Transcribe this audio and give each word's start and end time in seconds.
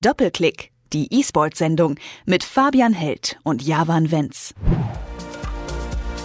Doppelklick, 0.00 0.70
die 0.92 1.12
E-Sport-Sendung 1.12 1.96
mit 2.24 2.44
Fabian 2.44 2.92
Held 2.92 3.36
und 3.42 3.66
Javan 3.66 4.12
Wenz. 4.12 4.54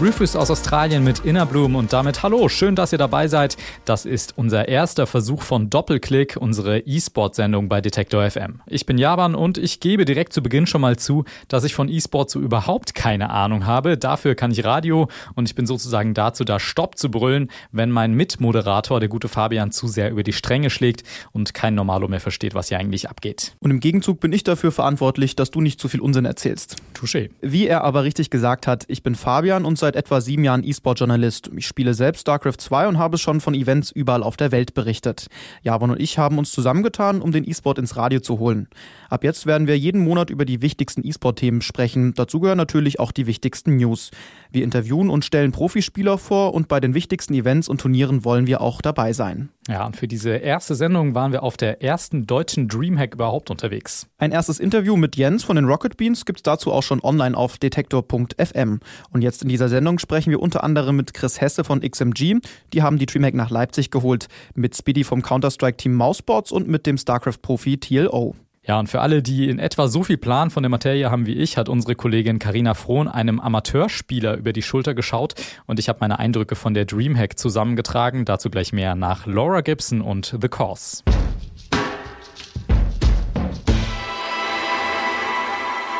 Rufus 0.01 0.35
aus 0.35 0.49
Australien 0.49 1.03
mit 1.03 1.19
Inner 1.19 1.45
Bloom 1.45 1.75
und 1.75 1.93
damit 1.93 2.23
hallo, 2.23 2.49
schön, 2.49 2.75
dass 2.75 2.91
ihr 2.91 2.97
dabei 2.97 3.27
seid. 3.27 3.57
Das 3.85 4.05
ist 4.05 4.33
unser 4.37 4.67
erster 4.67 5.05
Versuch 5.05 5.43
von 5.43 5.69
Doppelklick, 5.69 6.35
unsere 6.35 6.79
E-Sport-Sendung 6.79 7.69
bei 7.69 7.79
Detektor 7.79 8.29
FM. 8.29 8.61
Ich 8.65 8.87
bin 8.87 8.97
Javan 8.97 9.35
und 9.35 9.59
ich 9.59 9.79
gebe 9.79 10.03
direkt 10.03 10.33
zu 10.33 10.41
Beginn 10.41 10.65
schon 10.65 10.81
mal 10.81 10.97
zu, 10.97 11.25
dass 11.47 11.63
ich 11.63 11.75
von 11.75 11.89
E-Sport 11.89 12.31
so 12.31 12.39
überhaupt 12.39 12.95
keine 12.95 13.29
Ahnung 13.29 13.67
habe. 13.67 13.97
Dafür 13.97 14.33
kann 14.33 14.49
ich 14.49 14.65
Radio 14.65 15.09
und 15.35 15.47
ich 15.47 15.53
bin 15.53 15.67
sozusagen 15.67 16.15
dazu 16.15 16.43
da, 16.43 16.59
Stopp 16.59 16.97
zu 16.97 17.11
brüllen, 17.11 17.49
wenn 17.71 17.91
mein 17.91 18.13
Mitmoderator, 18.13 18.99
der 18.99 19.09
gute 19.09 19.27
Fabian, 19.27 19.71
zu 19.71 19.87
sehr 19.87 20.09
über 20.09 20.23
die 20.23 20.33
Stränge 20.33 20.71
schlägt 20.71 21.03
und 21.33 21.53
kein 21.53 21.75
Normalo 21.75 22.07
mehr 22.07 22.19
versteht, 22.19 22.55
was 22.55 22.69
hier 22.69 22.79
eigentlich 22.79 23.09
abgeht. 23.09 23.55
Und 23.59 23.69
im 23.69 23.79
Gegenzug 23.79 24.19
bin 24.19 24.33
ich 24.33 24.43
dafür 24.43 24.71
verantwortlich, 24.71 25.35
dass 25.35 25.51
du 25.51 25.61
nicht 25.61 25.79
zu 25.79 25.87
viel 25.87 26.01
Unsinn 26.01 26.25
erzählst. 26.25 26.77
Touché. 26.95 27.29
Wie 27.41 27.67
er 27.67 27.83
aber 27.83 28.03
richtig 28.03 28.31
gesagt 28.31 28.65
hat, 28.65 28.85
ich 28.87 29.03
bin 29.03 29.13
Fabian 29.13 29.65
und 29.65 29.82
seit 29.83 29.97
etwa 29.97 30.21
sieben 30.21 30.45
Jahren 30.45 30.63
E-Sport-Journalist. 30.63 31.51
Ich 31.57 31.67
spiele 31.67 31.93
selbst 31.93 32.21
StarCraft 32.21 32.57
2 32.57 32.87
und 32.87 32.97
habe 32.97 33.17
schon 33.17 33.41
von 33.41 33.53
Events 33.53 33.91
überall 33.91 34.23
auf 34.23 34.37
der 34.37 34.53
Welt 34.53 34.73
berichtet. 34.73 35.27
Javon 35.61 35.91
und 35.91 35.99
ich 35.99 36.17
haben 36.17 36.37
uns 36.37 36.53
zusammengetan, 36.53 37.21
um 37.21 37.33
den 37.33 37.45
E-Sport 37.45 37.79
ins 37.79 37.97
Radio 37.97 38.21
zu 38.21 38.39
holen. 38.39 38.69
Ab 39.09 39.25
jetzt 39.25 39.45
werden 39.45 39.67
wir 39.67 39.77
jeden 39.77 40.01
Monat 40.01 40.29
über 40.29 40.45
die 40.45 40.61
wichtigsten 40.61 41.05
E-Sport-Themen 41.05 41.61
sprechen. 41.61 42.13
Dazu 42.13 42.39
gehören 42.39 42.57
natürlich 42.57 43.01
auch 43.01 43.11
die 43.11 43.27
wichtigsten 43.27 43.75
News. 43.75 44.11
Wir 44.51 44.63
interviewen 44.63 45.09
und 45.09 45.25
stellen 45.25 45.51
Profispieler 45.51 46.17
vor 46.17 46.53
und 46.53 46.69
bei 46.69 46.79
den 46.79 46.93
wichtigsten 46.93 47.33
Events 47.33 47.67
und 47.67 47.81
Turnieren 47.81 48.23
wollen 48.23 48.47
wir 48.47 48.61
auch 48.61 48.81
dabei 48.81 49.11
sein. 49.11 49.49
Ja, 49.67 49.85
und 49.85 49.95
für 49.95 50.07
diese 50.07 50.31
erste 50.31 50.75
Sendung 50.75 51.15
waren 51.15 51.31
wir 51.31 51.41
auf 51.41 51.55
der 51.55 51.81
ersten 51.81 52.27
deutschen 52.27 52.67
Dreamhack 52.67 53.13
überhaupt 53.13 53.49
unterwegs. 53.49 54.07
Ein 54.17 54.31
erstes 54.31 54.59
Interview 54.59 54.97
mit 54.97 55.15
Jens 55.15 55.43
von 55.43 55.55
den 55.55 55.65
Rocket 55.65 55.95
Beans 55.95 56.25
gibt 56.25 56.39
es 56.39 56.43
dazu 56.43 56.71
auch 56.71 56.83
schon 56.83 57.01
online 57.01 57.37
auf 57.37 57.57
detektor.fm. 57.57 58.79
Und 59.11 59.21
jetzt 59.21 59.41
in 59.41 59.49
dieser 59.49 59.69
Sendung 59.73 59.97
sprechen 59.97 60.29
wir 60.29 60.39
unter 60.39 60.63
anderem 60.63 60.95
mit 60.95 61.15
Chris 61.15 61.41
Hesse 61.41 61.63
von 61.63 61.81
XMG. 61.81 62.35
Die 62.73 62.83
haben 62.83 62.99
die 62.99 63.07
Dreamhack 63.07 63.33
nach 63.33 63.49
Leipzig 63.49 63.89
geholt, 63.89 64.27
mit 64.53 64.77
Speedy 64.77 65.03
vom 65.03 65.23
Counter-Strike-Team 65.23 65.95
Mousebots 65.95 66.51
und 66.51 66.67
mit 66.67 66.85
dem 66.85 66.99
StarCraft-Profi 66.99 67.79
TLO. 67.79 68.35
Ja, 68.65 68.79
und 68.79 68.87
für 68.87 69.01
alle, 69.01 69.23
die 69.23 69.49
in 69.49 69.57
etwa 69.57 69.87
so 69.87 70.03
viel 70.03 70.17
Plan 70.17 70.51
von 70.51 70.61
der 70.61 70.69
Materie 70.69 71.09
haben 71.09 71.25
wie 71.25 71.33
ich, 71.33 71.57
hat 71.57 71.69
unsere 71.69 71.95
Kollegin 71.95 72.37
Karina 72.37 72.75
Frohn 72.75 73.07
einem 73.07 73.39
Amateurspieler 73.39 74.37
über 74.37 74.53
die 74.53 74.61
Schulter 74.61 74.93
geschaut 74.93 75.33
und 75.65 75.79
ich 75.79 75.89
habe 75.89 75.97
meine 76.01 76.19
Eindrücke 76.19 76.55
von 76.55 76.75
der 76.75 76.85
Dreamhack 76.85 77.39
zusammengetragen. 77.39 78.25
Dazu 78.25 78.51
gleich 78.51 78.71
mehr 78.71 78.93
nach 78.93 79.25
Laura 79.25 79.61
Gibson 79.61 80.01
und 80.01 80.37
The 80.39 80.47
Course. 80.49 81.03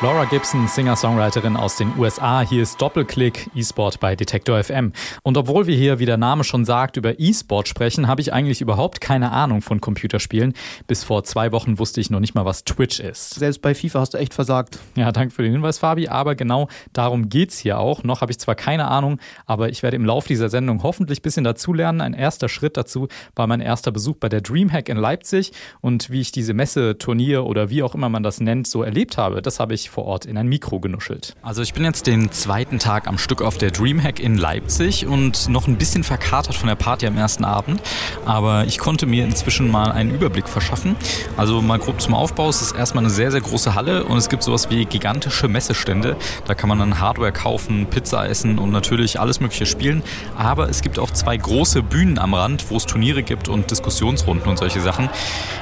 Laura 0.04 0.26
Gibson, 0.26 0.68
Singer-Songwriterin 0.68 1.56
aus 1.56 1.78
den 1.78 1.98
USA. 1.98 2.42
Hier 2.42 2.62
ist 2.62 2.82
Doppelklick 2.82 3.50
E-Sport 3.56 4.02
bei 4.02 4.18
Detektor 4.18 4.62
FM. 4.62 4.92
Und 5.24 5.38
obwohl 5.38 5.66
wir 5.66 5.78
hier, 5.78 5.98
wie 5.98 6.06
der 6.06 6.18
Name 6.18 6.44
schon 6.44 6.66
sagt, 6.66 6.98
über 6.98 7.22
E-Sport 7.22 7.70
sprechen, 7.70 8.06
habe 8.10 8.20
ich 8.20 8.34
eigentlich 8.34 8.60
überhaupt 8.60 9.00
keine 9.00 9.32
Ahnung 9.32 9.62
von 9.62 9.80
Computerspielen. 9.80 10.56
Bis 10.88 11.06
vor 11.06 11.24
zwei 11.24 11.54
Wochen 11.54 11.80
wusste 11.80 12.02
ich 12.02 12.10
noch 12.10 12.20
nicht 12.20 12.36
mal, 12.36 12.44
was 12.44 12.66
Twitch 12.66 13.00
ist. 13.00 13.36
Selbst 13.36 13.62
bei 13.62 13.74
FIFA 13.74 14.02
hast 14.02 14.14
du 14.14 14.18
echt 14.18 14.34
versagt. 14.34 14.78
Ja, 14.98 15.14
danke 15.14 15.34
für 15.34 15.42
den 15.42 15.54
Hinweis, 15.54 15.80
Fabi. 15.80 16.10
Aber 16.10 16.36
genau 16.36 16.68
darum 16.92 17.30
geht's 17.30 17.58
hier 17.58 17.80
auch. 17.80 18.04
Noch 18.04 18.20
habe 18.20 18.34
ich 18.34 18.40
zwar 18.40 18.56
keine 18.56 18.90
Ahnung, 18.90 19.22
aber 19.46 19.70
ich 19.70 19.84
werde 19.84 19.96
im 19.96 20.04
Laufe 20.04 20.28
dieser 20.28 20.50
Sendung 20.50 20.84
hoffentlich 20.84 21.20
ein 21.20 21.24
bisschen 21.24 21.46
dazulernen. 21.46 22.02
Ein 22.02 22.14
erster 22.14 22.50
Schritt 22.50 22.76
dazu 22.76 23.08
war 23.38 23.48
mein 23.48 23.62
erster 23.62 23.94
Besuch 23.94 24.18
bei 24.18 24.28
der 24.28 24.42
Dreamhack 24.42 24.90
in 24.90 24.98
Leipzig. 24.98 25.54
Und 25.80 26.10
wie 26.10 26.20
ich 26.20 26.34
diese 26.34 26.54
Messe, 26.54 26.98
Turnier 26.98 27.46
oder 27.46 27.70
wie 27.70 27.84
auch 27.84 27.96
immer 27.96 28.10
man 28.10 28.24
das 28.24 28.42
nennt, 28.42 28.68
so 28.68 28.84
erlebt 28.84 29.18
habe, 29.18 29.42
das 29.42 29.62
habe 29.62 29.74
ich 29.74 29.93
vor 29.94 30.06
Ort 30.06 30.26
in 30.26 30.38
ein 30.38 30.48
Mikro 30.48 30.80
genuschelt. 30.80 31.36
Also 31.44 31.62
ich 31.62 31.76
bin 31.76 31.84
jetzt 31.84 32.08
den 32.08 32.32
zweiten 32.32 32.80
Tag 32.80 33.08
am 33.08 33.20
Stück 33.20 33.44
auf 33.44 33.60
der 33.60 33.70
Dreamhack 33.70 34.20
in 34.20 34.38
Leipzig 34.38 35.06
und 35.06 35.50
noch 35.50 35.68
ein 35.68 35.78
bisschen 35.78 36.04
verkatert 36.04 36.56
von 36.56 36.68
der 36.68 36.76
Party 36.76 37.06
am 37.06 37.16
ersten 37.16 37.46
Abend, 37.46 37.80
aber 38.26 38.66
ich 38.66 38.80
konnte 38.80 39.06
mir 39.06 39.24
inzwischen 39.24 39.70
mal 39.70 39.92
einen 39.92 40.10
Überblick 40.10 40.50
verschaffen. 40.50 40.96
Also 41.38 41.62
mal 41.62 41.78
grob 41.78 42.02
zum 42.02 42.16
Aufbau, 42.16 42.50
es 42.50 42.64
ist 42.64 42.76
erstmal 42.76 43.04
eine 43.04 43.14
sehr, 43.14 43.30
sehr 43.30 43.42
große 43.42 43.76
Halle 43.76 44.06
und 44.06 44.18
es 44.18 44.30
gibt 44.30 44.42
sowas 44.42 44.72
wie 44.72 44.86
gigantische 44.86 45.48
Messestände. 45.48 46.16
Da 46.48 46.56
kann 46.56 46.70
man 46.70 46.80
dann 46.80 47.00
Hardware 47.00 47.32
kaufen, 47.32 47.86
Pizza 47.86 48.28
essen 48.28 48.58
und 48.58 48.72
natürlich 48.72 49.20
alles 49.20 49.42
mögliche 49.42 49.68
spielen, 49.68 50.02
aber 50.36 50.70
es 50.70 50.82
gibt 50.82 50.98
auch 50.98 51.12
zwei 51.12 51.38
große 51.38 51.84
Bühnen 51.84 52.18
am 52.18 52.34
Rand, 52.34 52.72
wo 52.72 52.78
es 52.78 52.88
Turniere 52.88 53.22
gibt 53.22 53.48
und 53.48 53.70
Diskussionsrunden 53.70 54.50
und 54.50 54.58
solche 54.58 54.82
Sachen. 54.82 55.08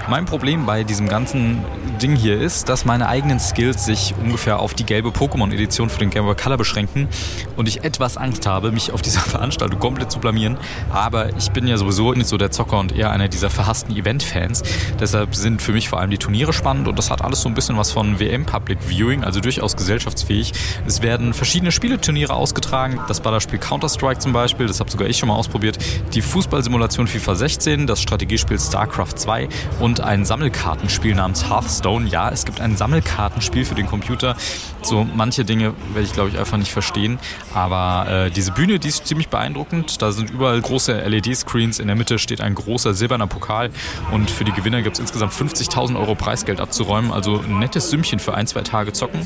Mein 0.10 0.24
Problem 0.24 0.66
bei 0.66 0.86
diesem 0.86 1.10
ganzen 1.10 1.66
Ding 2.02 2.16
hier 2.16 2.40
ist, 2.40 2.70
dass 2.70 2.86
meine 2.86 3.10
eigenen 3.10 3.40
Skills 3.40 3.86
sich 3.86 4.16
ungefähr 4.22 4.60
auf 4.60 4.74
die 4.74 4.86
gelbe 4.86 5.10
Pokémon-Edition 5.10 5.90
für 5.90 6.00
den 6.00 6.10
Game 6.10 6.26
Boy 6.26 6.36
Color 6.36 6.58
beschränken 6.58 7.08
und 7.56 7.68
ich 7.68 7.84
etwas 7.84 8.18
Angst 8.18 8.46
habe, 8.46 8.72
mich 8.72 8.92
auf 8.92 9.02
dieser 9.02 9.20
Veranstaltung 9.32 9.80
komplett 9.80 10.12
zu 10.12 10.20
blamieren. 10.20 10.58
Aber 10.92 11.36
ich 11.38 11.52
bin 11.52 11.68
ja 11.68 11.78
sowieso 11.78 12.14
nicht 12.14 12.28
so 12.28 12.38
der 12.38 12.52
Zocker 12.52 12.80
und 12.80 12.96
eher 12.96 13.12
einer 13.12 13.28
dieser 13.28 13.50
verhassten 13.50 13.96
Event-Fans. 13.96 14.64
Deshalb 15.00 15.36
sind 15.36 15.62
für 15.62 15.72
mich 15.72 15.90
vor 15.90 16.00
allem 16.00 16.12
die 16.12 16.18
Turniere 16.18 16.54
spannend 16.54 16.88
und 16.88 16.98
das 16.98 17.10
hat 17.10 17.24
alles 17.24 17.42
so 17.42 17.50
ein 17.50 17.56
bisschen 17.56 17.78
was 17.78 17.92
von 17.92 18.20
WM 18.20 18.46
Public 18.46 18.80
Viewing, 18.88 19.24
also 19.24 19.40
durchaus 19.40 19.76
gesellschaftsfähig. 19.76 20.54
Es 20.86 21.02
werden 21.02 21.34
verschiedene 21.34 21.72
Spieleturniere 21.72 22.34
ausgetragen. 22.34 23.00
Das 23.08 23.22
Ballerspiel 23.22 23.60
Counter-Strike 23.60 24.20
zum 24.20 24.34
Beispiel, 24.34 24.68
das 24.68 24.80
habe 24.80 24.92
sogar 24.92 25.08
ich 25.08 25.18
schon 25.18 25.30
mal 25.30 25.36
ausprobiert. 25.36 25.78
Die 26.14 26.22
Fußballsimulation 26.22 27.08
FIFA 27.08 27.36
16, 27.36 27.88
das 27.88 28.02
Strategiespiel 28.02 28.60
StarCraft 28.60 29.16
2 29.16 29.50
und 29.80 30.02
ein 30.02 30.26
Sammelkartenspiel 30.26 31.16
namens 31.16 31.50
Hearthstone. 31.50 32.08
Ja, 32.08 32.30
es 32.30 32.46
gibt 32.46 32.62
ein 32.62 32.76
Sammelkartenspiel 32.76 33.66
für 33.66 33.76
den 33.76 33.88
Computer 33.88 34.01
Computer. 34.02 34.36
So 34.82 35.06
manche 35.16 35.46
Dinge 35.46 35.74
werde 35.94 36.08
ich, 36.08 36.14
glaube 36.14 36.30
ich, 36.30 36.40
einfach 36.40 36.58
nicht 36.58 36.72
verstehen. 36.72 37.20
Aber 37.54 38.10
äh, 38.10 38.32
diese 38.32 38.52
Bühne, 38.52 38.80
die 38.80 38.88
ist 38.88 39.06
ziemlich 39.06 39.30
beeindruckend. 39.30 40.02
Da 40.02 40.12
sind 40.12 40.32
überall 40.32 40.60
große 40.60 40.94
LED-Screens. 41.08 41.80
In 41.80 41.88
der 41.88 41.96
Mitte 41.96 42.18
steht 42.18 42.42
ein 42.42 42.56
großer 42.56 42.94
silberner 42.96 43.28
Pokal. 43.28 43.70
Und 44.12 44.32
für 44.32 44.44
die 44.44 44.52
Gewinner 44.52 44.82
gibt 44.82 44.96
es 44.96 45.00
insgesamt 45.00 45.34
50.000 45.34 46.00
Euro 46.00 46.16
Preisgeld 46.16 46.60
abzuräumen. 46.60 47.12
Also 47.12 47.40
ein 47.40 47.60
nettes 47.60 47.92
Sümmchen 47.92 48.20
für 48.20 48.34
ein, 48.34 48.48
zwei 48.48 48.62
Tage 48.62 48.92
zocken. 48.92 49.26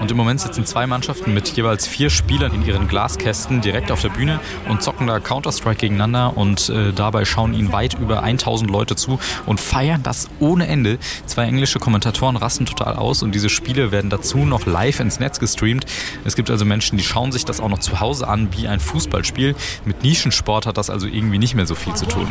Und 0.00 0.10
im 0.10 0.16
Moment 0.16 0.40
sitzen 0.40 0.66
zwei 0.66 0.86
Mannschaften 0.88 1.32
mit 1.32 1.48
jeweils 1.56 1.86
vier 1.86 2.10
Spielern 2.10 2.52
in 2.52 2.66
ihren 2.66 2.88
Glaskästen 2.88 3.60
direkt 3.60 3.92
auf 3.92 4.02
der 4.02 4.08
Bühne 4.08 4.40
und 4.68 4.82
zocken 4.82 5.06
da 5.06 5.20
Counter-Strike 5.20 5.78
gegeneinander. 5.78 6.36
Und 6.36 6.68
äh, 6.68 6.92
dabei 6.92 7.24
schauen 7.24 7.54
ihnen 7.54 7.72
weit 7.72 7.94
über 7.94 8.24
1000 8.24 8.70
Leute 8.70 8.96
zu 8.96 9.20
und 9.46 9.60
feiern 9.60 10.02
das 10.02 10.28
ohne 10.40 10.66
Ende. 10.66 10.98
Zwei 11.26 11.44
englische 11.44 11.78
Kommentatoren 11.78 12.36
rasten 12.36 12.66
total 12.66 12.96
aus 12.96 13.22
und 13.22 13.32
diese 13.34 13.48
Spiele 13.48 13.92
werden 13.92 14.10
dazu 14.16 14.38
noch 14.38 14.66
live 14.66 15.00
ins 15.00 15.20
Netz 15.20 15.38
gestreamt. 15.38 15.84
Es 16.24 16.36
gibt 16.36 16.50
also 16.50 16.64
Menschen, 16.64 16.96
die 16.96 17.04
schauen 17.04 17.32
sich 17.32 17.44
das 17.44 17.60
auch 17.60 17.68
noch 17.68 17.78
zu 17.78 18.00
Hause 18.00 18.26
an 18.28 18.48
wie 18.56 18.66
ein 18.68 18.80
Fußballspiel. 18.80 19.54
Mit 19.84 20.02
Nischensport 20.02 20.66
hat 20.66 20.78
das 20.78 20.90
also 20.90 21.06
irgendwie 21.06 21.38
nicht 21.38 21.54
mehr 21.54 21.66
so 21.66 21.74
viel 21.74 21.94
zu 21.94 22.06
tun. 22.06 22.26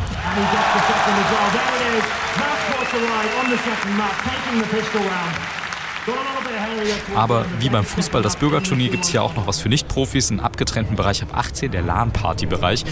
Aber 7.15 7.45
wie 7.59 7.69
beim 7.69 7.85
Fußball, 7.85 8.21
das 8.21 8.35
Bürgerturnier, 8.35 8.89
gibt 8.89 9.05
es 9.05 9.09
hier 9.09 9.23
auch 9.23 9.35
noch 9.35 9.47
was 9.47 9.59
für 9.59 9.69
Nicht-Profis, 9.69 10.29
einen 10.31 10.39
abgetrennten 10.39 10.95
Bereich 10.95 11.23
ab 11.23 11.29
18, 11.33 11.71
der 11.71 11.81
LAN-Party-Bereich. 11.81 12.83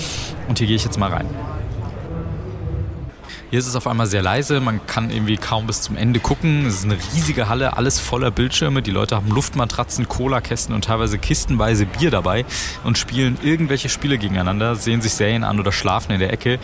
Und 0.48 0.60
hier 0.60 0.68
gehe 0.68 0.76
ich 0.76 0.84
jetzt 0.84 0.98
mal 0.98 1.12
rein. 1.12 1.28
Hier 3.54 3.60
ist 3.60 3.68
es 3.68 3.76
auf 3.76 3.86
einmal 3.86 4.08
sehr 4.08 4.24
leise, 4.24 4.60
man 4.62 4.84
kann 4.88 5.12
irgendwie 5.12 5.38
kaum 5.38 5.68
bis 5.68 5.84
zum 5.84 5.96
Ende 5.96 6.20
gucken. 6.20 6.66
Es 6.66 6.78
ist 6.78 6.86
eine 6.86 6.96
riesige 6.96 7.50
Halle, 7.50 7.78
alles 7.78 8.00
voller 8.00 8.32
Bildschirme. 8.32 8.82
Die 8.82 8.90
Leute 8.90 9.16
haben 9.16 9.30
Luftmatratzen, 9.30 10.08
Cola-Kästen 10.08 10.74
und 10.74 10.86
teilweise 10.86 11.20
kistenweise 11.20 11.86
Bier 11.86 12.10
dabei 12.10 12.46
und 12.84 12.98
spielen 12.98 13.38
irgendwelche 13.44 13.90
Spiele 13.90 14.18
gegeneinander, 14.18 14.76
sehen 14.76 15.04
sich 15.04 15.14
Serien 15.14 15.44
an 15.44 15.60
oder 15.60 15.72
schlafen 15.72 16.14
in 16.14 16.20
der 16.20 16.34
Ecke. 16.34 16.58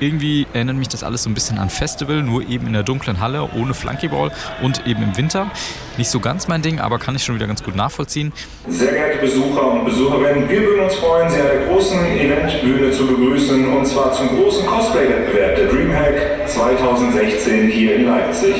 Irgendwie 0.00 0.46
erinnert 0.54 0.76
mich 0.76 0.88
das 0.88 1.04
alles 1.04 1.24
so 1.24 1.30
ein 1.30 1.34
bisschen 1.34 1.58
an 1.58 1.68
Festival, 1.68 2.22
nur 2.22 2.48
eben 2.48 2.66
in 2.66 2.72
der 2.72 2.82
dunklen 2.82 3.20
Halle, 3.20 3.50
ohne 3.54 3.74
Flunkyball 3.74 4.32
und 4.62 4.86
eben 4.86 5.02
im 5.02 5.16
Winter. 5.16 5.50
Nicht 5.98 6.08
so 6.08 6.20
ganz 6.20 6.48
mein 6.48 6.62
Ding, 6.62 6.80
aber 6.80 6.98
kann 6.98 7.14
ich 7.14 7.22
schon 7.22 7.34
wieder 7.34 7.46
ganz 7.46 7.62
gut 7.62 7.76
nachvollziehen. 7.76 8.32
Sehr 8.66 8.92
geehrte 8.92 9.18
Besucher 9.18 9.72
und 9.72 9.84
Besucherinnen, 9.84 10.48
wir 10.48 10.62
würden 10.62 10.84
uns 10.84 10.94
freuen, 10.94 11.28
Sie 11.28 11.38
an 11.38 11.48
der 11.48 11.66
großen 11.66 12.18
Eventbühne 12.18 12.90
zu 12.90 13.06
begrüßen 13.06 13.68
und 13.76 13.86
zwar 13.86 14.12
zum 14.12 14.28
großen 14.28 14.66
Cosplay-Wettbewerb 14.66 15.56
der 15.56 15.66
Dreamhack 15.66 16.48
2016 16.48 17.68
hier 17.68 17.96
in 17.96 18.06
Leipzig. 18.06 18.54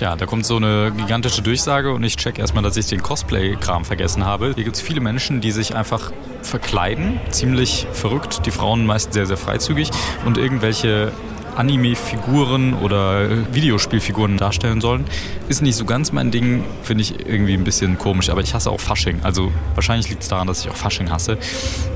Ja, 0.00 0.16
da 0.16 0.26
kommt 0.26 0.44
so 0.44 0.56
eine 0.56 0.92
gigantische 0.96 1.40
Durchsage 1.40 1.92
und 1.92 2.02
ich 2.02 2.16
check 2.16 2.40
erstmal, 2.40 2.64
dass 2.64 2.76
ich 2.76 2.86
den 2.86 3.00
Cosplay-Kram 3.00 3.84
vergessen 3.84 4.24
habe. 4.24 4.52
Hier 4.54 4.64
gibt 4.64 4.74
es 4.74 4.82
viele 4.82 5.00
Menschen, 5.00 5.40
die 5.40 5.52
sich 5.52 5.76
einfach 5.76 6.10
verkleiden, 6.42 7.20
ziemlich 7.30 7.86
verrückt, 7.92 8.44
die 8.44 8.50
Frauen 8.50 8.86
meist 8.86 9.12
sehr, 9.12 9.26
sehr 9.26 9.36
freizügig 9.36 9.90
und 10.24 10.36
irgendwelche 10.36 11.12
Anime-Figuren 11.56 12.74
oder 12.74 13.28
Videospielfiguren 13.54 14.36
darstellen 14.36 14.80
sollen. 14.80 15.04
Ist 15.48 15.62
nicht 15.62 15.76
so 15.76 15.84
ganz 15.84 16.12
mein 16.12 16.30
Ding, 16.30 16.64
finde 16.82 17.02
ich 17.02 17.26
irgendwie 17.26 17.54
ein 17.54 17.64
bisschen 17.64 17.98
komisch, 17.98 18.30
aber 18.30 18.40
ich 18.40 18.54
hasse 18.54 18.70
auch 18.70 18.80
Fasching. 18.80 19.20
Also 19.22 19.52
wahrscheinlich 19.74 20.08
liegt 20.08 20.22
es 20.22 20.28
daran, 20.28 20.46
dass 20.46 20.64
ich 20.64 20.70
auch 20.70 20.76
Fasching 20.76 21.10
hasse. 21.10 21.38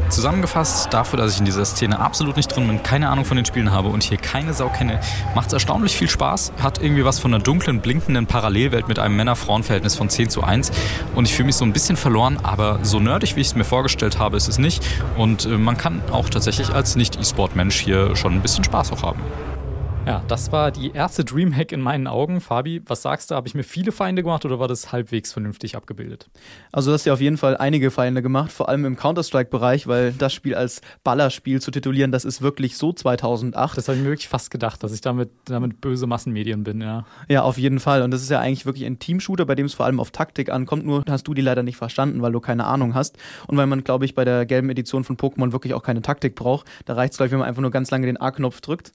Zusammengefasst, 0.08 0.92
dafür, 0.92 1.18
dass 1.18 1.34
ich 1.34 1.38
in 1.38 1.44
dieser 1.44 1.64
Szene 1.66 1.98
absolut 1.98 2.36
nicht 2.36 2.48
drin 2.48 2.66
bin, 2.66 2.82
keine 2.82 3.10
Ahnung 3.10 3.26
von 3.26 3.36
den 3.36 3.44
Spielen 3.44 3.70
habe 3.70 3.88
und 3.88 4.02
hier 4.02 4.16
keine 4.16 4.54
Sau 4.54 4.70
kenne, 4.70 5.00
macht 5.34 5.48
es 5.48 5.52
erstaunlich 5.52 5.94
viel 5.94 6.08
Spaß, 6.08 6.52
hat 6.62 6.82
irgendwie 6.82 7.04
was 7.04 7.18
von 7.18 7.34
einer 7.34 7.42
dunklen, 7.42 7.80
blinkenden 7.80 8.26
Parallelwelt 8.26 8.88
mit 8.88 8.98
einem 8.98 9.16
Männer-Frauen-Verhältnis 9.16 9.96
von 9.96 10.08
10 10.08 10.30
zu 10.30 10.42
1 10.42 10.72
und 11.14 11.26
ich 11.26 11.34
fühle 11.34 11.46
mich 11.46 11.56
so 11.56 11.64
ein 11.66 11.74
bisschen 11.74 11.96
verloren, 11.96 12.38
aber 12.42 12.78
so 12.82 13.00
nerdig, 13.00 13.36
wie 13.36 13.40
ich 13.40 13.48
es 13.48 13.54
mir 13.54 13.64
vorgestellt 13.64 14.18
habe, 14.18 14.38
ist 14.38 14.48
es 14.48 14.58
nicht 14.58 14.82
und 15.16 15.44
äh, 15.44 15.50
man 15.50 15.76
kann 15.76 16.00
auch 16.10 16.30
tatsächlich 16.30 16.70
als 16.70 16.96
Nicht-E-Sport-Mensch 16.96 17.78
hier 17.78 18.16
schon 18.16 18.32
ein 18.32 18.40
bisschen 18.40 18.64
Spaß 18.64 18.92
auch 18.92 19.02
haben. 19.02 19.20
Ja, 20.08 20.22
das 20.26 20.52
war 20.52 20.70
die 20.70 20.92
erste 20.92 21.22
Dreamhack 21.22 21.70
in 21.70 21.82
meinen 21.82 22.06
Augen. 22.06 22.40
Fabi, 22.40 22.80
was 22.86 23.02
sagst 23.02 23.30
du? 23.30 23.34
Habe 23.34 23.46
ich 23.46 23.54
mir 23.54 23.62
viele 23.62 23.92
Feinde 23.92 24.22
gemacht 24.22 24.42
oder 24.46 24.58
war 24.58 24.66
das 24.66 24.90
halbwegs 24.90 25.34
vernünftig 25.34 25.76
abgebildet? 25.76 26.30
Also, 26.72 26.90
du 26.90 26.94
hast 26.94 27.04
ja 27.04 27.12
auf 27.12 27.20
jeden 27.20 27.36
Fall 27.36 27.58
einige 27.58 27.90
Feinde 27.90 28.22
gemacht, 28.22 28.50
vor 28.50 28.70
allem 28.70 28.86
im 28.86 28.96
Counter-Strike-Bereich, 28.96 29.86
weil 29.86 30.12
das 30.12 30.32
Spiel 30.32 30.54
als 30.54 30.80
Ballerspiel 31.04 31.60
zu 31.60 31.70
titulieren, 31.70 32.10
das 32.10 32.24
ist 32.24 32.40
wirklich 32.40 32.78
so 32.78 32.90
2008. 32.90 33.76
Das 33.76 33.86
habe 33.86 33.98
ich 33.98 34.02
mir 34.02 34.08
wirklich 34.08 34.28
fast 34.28 34.50
gedacht, 34.50 34.82
dass 34.82 34.94
ich 34.94 35.02
damit, 35.02 35.28
damit 35.44 35.82
böse 35.82 36.06
Massenmedien 36.06 36.64
bin, 36.64 36.80
ja. 36.80 37.04
Ja, 37.28 37.42
auf 37.42 37.58
jeden 37.58 37.78
Fall. 37.78 38.00
Und 38.00 38.10
das 38.10 38.22
ist 38.22 38.30
ja 38.30 38.40
eigentlich 38.40 38.64
wirklich 38.64 38.86
ein 38.86 38.98
Teamshooter, 38.98 39.44
bei 39.44 39.56
dem 39.56 39.66
es 39.66 39.74
vor 39.74 39.84
allem 39.84 40.00
auf 40.00 40.10
Taktik 40.10 40.48
ankommt. 40.48 40.86
Nur 40.86 41.04
hast 41.06 41.28
du 41.28 41.34
die 41.34 41.42
leider 41.42 41.62
nicht 41.62 41.76
verstanden, 41.76 42.22
weil 42.22 42.32
du 42.32 42.40
keine 42.40 42.64
Ahnung 42.64 42.94
hast. 42.94 43.18
Und 43.46 43.58
weil 43.58 43.66
man, 43.66 43.84
glaube 43.84 44.06
ich, 44.06 44.14
bei 44.14 44.24
der 44.24 44.46
gelben 44.46 44.70
Edition 44.70 45.04
von 45.04 45.18
Pokémon 45.18 45.52
wirklich 45.52 45.74
auch 45.74 45.82
keine 45.82 46.00
Taktik 46.00 46.34
braucht. 46.34 46.66
Da 46.86 46.94
reicht 46.94 47.12
es, 47.12 47.18
glaube 47.18 47.26
ich, 47.26 47.32
wenn 47.32 47.40
man 47.40 47.48
einfach 47.48 47.60
nur 47.60 47.70
ganz 47.70 47.90
lange 47.90 48.06
den 48.06 48.16
A-Knopf 48.16 48.62
drückt. 48.62 48.92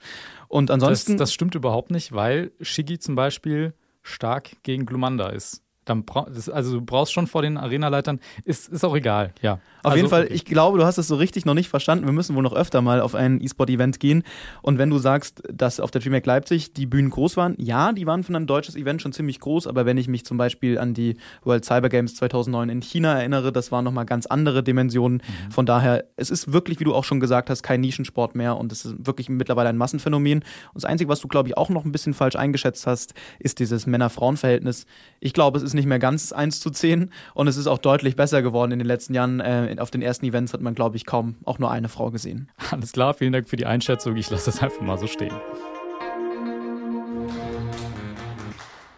Und 0.54 0.70
ansonsten. 0.70 1.14
Das, 1.14 1.30
das 1.30 1.34
stimmt 1.34 1.56
überhaupt 1.56 1.90
nicht, 1.90 2.12
weil 2.12 2.52
Shiggy 2.62 3.00
zum 3.00 3.16
Beispiel 3.16 3.74
stark 4.04 4.52
gegen 4.62 4.86
Glumanda 4.86 5.30
ist. 5.30 5.63
Dann 5.86 6.06
bra 6.06 6.28
also 6.52 6.80
du 6.80 6.86
brauchst 6.86 7.14
schon 7.14 7.28
vor 7.28 7.42
den 7.42 7.58
Arenaleitern, 7.58 8.20
ist, 8.46 8.70
ist 8.70 8.84
auch 8.84 8.96
egal, 8.96 9.34
ja. 9.42 9.60
Auf 9.84 9.92
also, 9.92 9.98
jeden 9.98 10.10
Fall, 10.10 10.24
okay. 10.24 10.34
ich 10.34 10.46
glaube, 10.46 10.78
du 10.78 10.86
hast 10.86 10.98
es 10.98 11.08
so 11.08 11.16
richtig 11.16 11.46
noch 11.46 11.54
nicht 11.54 11.68
verstanden. 11.68 12.06
Wir 12.06 12.14
müssen 12.14 12.36
wohl 12.36 12.44
noch 12.44 12.54
öfter 12.54 12.82
mal 12.82 13.02
auf 13.02 13.16
ein 13.16 13.42
E-Sport-Event 13.42 14.00
gehen. 14.00 14.24
Und 14.62 14.78
wenn 14.78 14.90
du 14.90 14.98
sagst, 14.98 15.44
dass 15.52 15.82
auf 15.82 15.92
der 15.92 16.00
DreamHack 16.00 16.26
Leipzig 16.26 16.74
die 16.74 16.86
Bühnen 16.86 17.10
groß 17.10 17.36
waren, 17.36 17.56
ja, 17.58 17.92
die 17.92 18.08
waren 18.08 18.24
für 18.24 18.34
ein 18.34 18.48
deutsches 18.48 18.78
Event 18.78 19.02
schon 19.02 19.12
ziemlich 19.12 19.42
groß, 19.42 19.68
aber 19.68 19.86
wenn 19.86 19.98
ich 19.98 20.08
mich 20.08 20.26
zum 20.26 20.38
Beispiel 20.38 20.80
an 20.80 20.94
die 20.94 21.18
World 21.44 21.66
Cyber 21.66 21.90
Games 21.90 22.16
2009 22.16 22.70
in 22.70 22.82
China 22.82 23.20
erinnere, 23.20 23.52
das 23.52 23.74
waren 23.74 23.84
nochmal 23.84 24.06
ganz 24.06 24.26
andere 24.26 24.64
Dimensionen. 24.64 25.18
Mhm. 25.18 25.52
Von 25.52 25.66
daher, 25.66 26.06
es 26.16 26.30
ist 26.30 26.54
wirklich, 26.54 26.80
wie 26.80 26.86
du 26.86 26.96
auch 26.96 27.04
schon 27.04 27.20
gesagt 27.20 27.50
hast, 27.50 27.62
kein 27.62 27.82
Nischensport 27.82 28.36
mehr 28.36 28.56
und 28.56 28.72
es 28.72 28.86
ist 28.86 29.06
wirklich 29.06 29.28
mittlerweile 29.28 29.68
ein 29.68 29.78
Massenphänomen. 29.78 30.40
Und 30.40 30.46
das 30.76 30.86
Einzige, 30.86 31.10
was 31.10 31.20
du, 31.20 31.28
glaube 31.28 31.50
ich, 31.50 31.58
auch 31.58 31.70
noch 31.70 31.84
ein 31.84 31.92
bisschen 31.92 32.14
falsch 32.14 32.38
eingeschätzt 32.38 32.88
hast, 32.88 33.14
ist 33.40 33.60
dieses 33.60 33.86
Männer-Frauen-Verhältnis. 33.86 34.86
Ich 35.20 35.34
glaube, 35.34 35.58
es 35.58 35.64
ist 35.64 35.73
nicht 35.74 35.86
mehr 35.86 36.00
ganz 36.00 36.32
eins 36.32 36.60
zu 36.60 36.70
zehn 36.70 37.12
und 37.34 37.48
es 37.48 37.58
ist 37.58 37.68
auch 37.68 37.80
deutlich 37.80 38.16
besser 38.16 38.42
geworden 38.42 38.72
in 38.72 38.80
den 38.80 38.88
letzten 38.88 39.14
Jahren. 39.14 39.40
Äh, 39.40 39.76
auf 39.80 39.92
den 39.92 40.02
ersten 40.02 40.26
Events 40.26 40.54
hat 40.54 40.62
man, 40.62 40.76
glaube 40.76 40.98
ich, 40.98 41.06
kaum 41.06 41.36
auch 41.46 41.60
nur 41.60 41.72
eine 41.72 41.90
Frau 41.90 42.12
gesehen. 42.12 42.50
Alles 42.72 42.92
klar, 42.92 43.14
vielen 43.14 43.34
Dank 43.34 43.48
für 43.48 43.58
die 43.58 43.66
Einschätzung. 43.66 44.16
Ich 44.16 44.30
lasse 44.30 44.46
das 44.46 44.62
einfach 44.62 44.82
mal 44.82 44.98
so 44.98 45.08
stehen. 45.08 45.34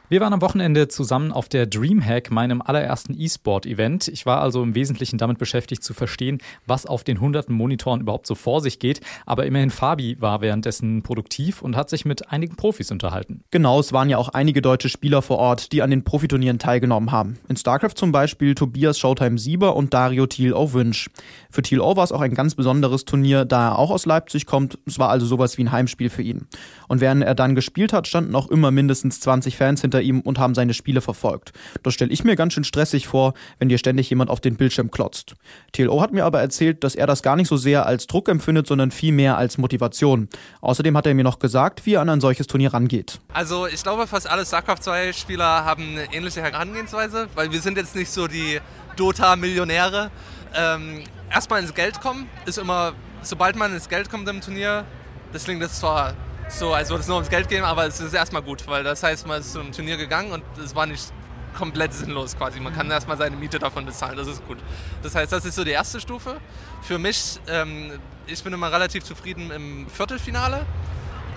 Wir 0.07 0.21
waren 0.21 0.33
am 0.33 0.41
Wochenende 0.41 0.87
zusammen 0.87 1.31
auf 1.31 1.49
der 1.49 1.65
Dreamhack, 1.65 2.29
meinem 2.29 2.61
allerersten 2.61 3.19
E-Sport-Event. 3.19 4.07
Ich 4.07 4.27
war 4.27 4.39
also 4.39 4.61
im 4.61 4.75
Wesentlichen 4.75 5.17
damit 5.17 5.39
beschäftigt 5.39 5.83
zu 5.83 5.95
verstehen, 5.95 6.37
was 6.67 6.85
auf 6.85 7.03
den 7.03 7.19
hunderten 7.19 7.55
Monitoren 7.55 8.01
überhaupt 8.01 8.27
so 8.27 8.35
vor 8.35 8.61
sich 8.61 8.77
geht. 8.77 9.01
Aber 9.25 9.47
immerhin 9.47 9.71
Fabi 9.71 10.21
war 10.21 10.41
währenddessen 10.41 11.01
produktiv 11.01 11.63
und 11.63 11.75
hat 11.75 11.89
sich 11.89 12.05
mit 12.05 12.31
einigen 12.31 12.55
Profis 12.55 12.91
unterhalten. 12.91 13.41
Genau, 13.49 13.79
es 13.79 13.93
waren 13.93 14.07
ja 14.07 14.19
auch 14.19 14.29
einige 14.29 14.61
deutsche 14.61 14.89
Spieler 14.89 15.23
vor 15.23 15.39
Ort, 15.39 15.71
die 15.71 15.81
an 15.81 15.89
den 15.89 16.03
Profiturnieren 16.03 16.59
teilgenommen 16.59 17.11
haben. 17.11 17.39
In 17.49 17.57
StarCraft 17.57 17.95
zum 17.95 18.11
Beispiel 18.11 18.53
Tobias 18.53 18.99
Showtime 18.99 19.39
Sieber 19.39 19.75
und 19.75 19.95
Dario 19.95 20.27
Thiel 20.27 20.53
auf 20.53 20.73
Wünsch. 20.73 21.09
Für 21.49 21.63
Thiel 21.63 21.79
O 21.79 21.95
war 21.95 22.03
es 22.03 22.11
auch 22.11 22.21
ein 22.21 22.35
ganz 22.35 22.53
besonderes 22.53 23.05
Turnier, 23.05 23.43
da 23.43 23.69
er 23.69 23.79
auch 23.79 23.89
aus 23.89 24.05
Leipzig 24.05 24.45
kommt. 24.45 24.77
Es 24.85 24.99
war 24.99 25.09
also 25.09 25.25
sowas 25.25 25.57
wie 25.57 25.63
ein 25.63 25.71
Heimspiel 25.71 26.11
für 26.11 26.21
ihn. 26.21 26.45
Und 26.87 27.01
während 27.01 27.23
er 27.23 27.33
dann 27.33 27.55
gespielt 27.55 27.91
hat, 27.91 28.07
standen 28.07 28.35
auch 28.35 28.49
immer 28.51 28.69
mindestens 28.69 29.19
20 29.19 29.57
Fans 29.57 29.81
hinter 29.81 29.94
ihm 30.01 30.21
und 30.21 30.39
haben 30.39 30.55
seine 30.55 30.73
Spiele 30.73 31.01
verfolgt. 31.01 31.53
Das 31.83 31.93
stelle 31.93 32.11
ich 32.11 32.23
mir 32.23 32.35
ganz 32.35 32.53
schön 32.53 32.63
stressig 32.63 33.07
vor, 33.07 33.33
wenn 33.59 33.69
dir 33.69 33.77
ständig 33.77 34.09
jemand 34.09 34.29
auf 34.29 34.39
den 34.39 34.55
Bildschirm 34.55 34.91
klotzt. 34.91 35.35
TLO 35.71 36.01
hat 36.01 36.11
mir 36.11 36.25
aber 36.25 36.41
erzählt, 36.41 36.83
dass 36.83 36.95
er 36.95 37.07
das 37.07 37.23
gar 37.23 37.35
nicht 37.35 37.47
so 37.47 37.57
sehr 37.57 37.85
als 37.85 38.07
Druck 38.07 38.29
empfindet, 38.29 38.67
sondern 38.67 38.91
vielmehr 38.91 39.37
als 39.37 39.57
Motivation. 39.57 40.29
Außerdem 40.61 40.95
hat 40.97 41.05
er 41.05 41.13
mir 41.13 41.23
noch 41.23 41.39
gesagt, 41.39 41.85
wie 41.85 41.93
er 41.93 42.01
an 42.01 42.09
ein 42.09 42.21
solches 42.21 42.47
Turnier 42.47 42.73
rangeht. 42.73 43.19
Also 43.33 43.67
ich 43.67 43.83
glaube, 43.83 44.07
fast 44.07 44.29
alle 44.29 44.45
StarCraft 44.45 44.81
2 44.81 45.13
Spieler 45.13 45.65
haben 45.65 45.83
eine 45.91 46.13
ähnliche 46.13 46.41
Herangehensweise, 46.41 47.27
weil 47.35 47.51
wir 47.51 47.61
sind 47.61 47.77
jetzt 47.77 47.95
nicht 47.95 48.11
so 48.11 48.27
die 48.27 48.59
Dota-Millionäre. 48.95 50.11
Ähm, 50.55 51.03
erstmal 51.31 51.61
ins 51.61 51.73
Geld 51.73 52.01
kommen 52.01 52.27
ist 52.45 52.57
immer, 52.57 52.93
sobald 53.21 53.55
man 53.55 53.73
ins 53.73 53.89
Geld 53.89 54.09
kommt 54.09 54.27
im 54.29 54.41
Turnier, 54.41 54.85
das 55.33 55.43
klingt 55.43 55.61
das 55.61 55.79
zwar 55.79 56.13
so, 56.47 56.73
als 56.73 56.89
würde 56.89 57.01
es 57.01 57.07
nur 57.07 57.17
ums 57.17 57.29
Geld 57.29 57.49
gehen, 57.49 57.63
aber 57.63 57.85
es 57.85 57.99
ist 57.99 58.13
erstmal 58.13 58.41
gut, 58.41 58.67
weil 58.67 58.83
das 58.83 59.03
heißt, 59.03 59.27
man 59.27 59.41
ist 59.41 59.51
zu 59.51 59.59
einem 59.59 59.71
Turnier 59.71 59.97
gegangen 59.97 60.31
und 60.31 60.43
es 60.63 60.75
war 60.75 60.85
nicht 60.85 61.11
komplett 61.55 61.93
sinnlos 61.93 62.37
quasi. 62.37 62.59
Man 62.59 62.73
kann 62.75 62.89
erstmal 62.91 63.17
seine 63.17 63.35
Miete 63.35 63.59
davon 63.59 63.85
bezahlen, 63.85 64.17
das 64.17 64.27
ist 64.27 64.45
gut. 64.45 64.57
Das 65.01 65.15
heißt, 65.15 65.31
das 65.31 65.45
ist 65.45 65.55
so 65.55 65.63
die 65.63 65.71
erste 65.71 65.99
Stufe. 65.99 66.37
Für 66.81 66.99
mich, 66.99 67.39
ähm, 67.47 67.99
ich 68.27 68.43
bin 68.43 68.53
immer 68.53 68.71
relativ 68.71 69.03
zufrieden 69.03 69.51
im 69.51 69.89
Viertelfinale. 69.89 70.65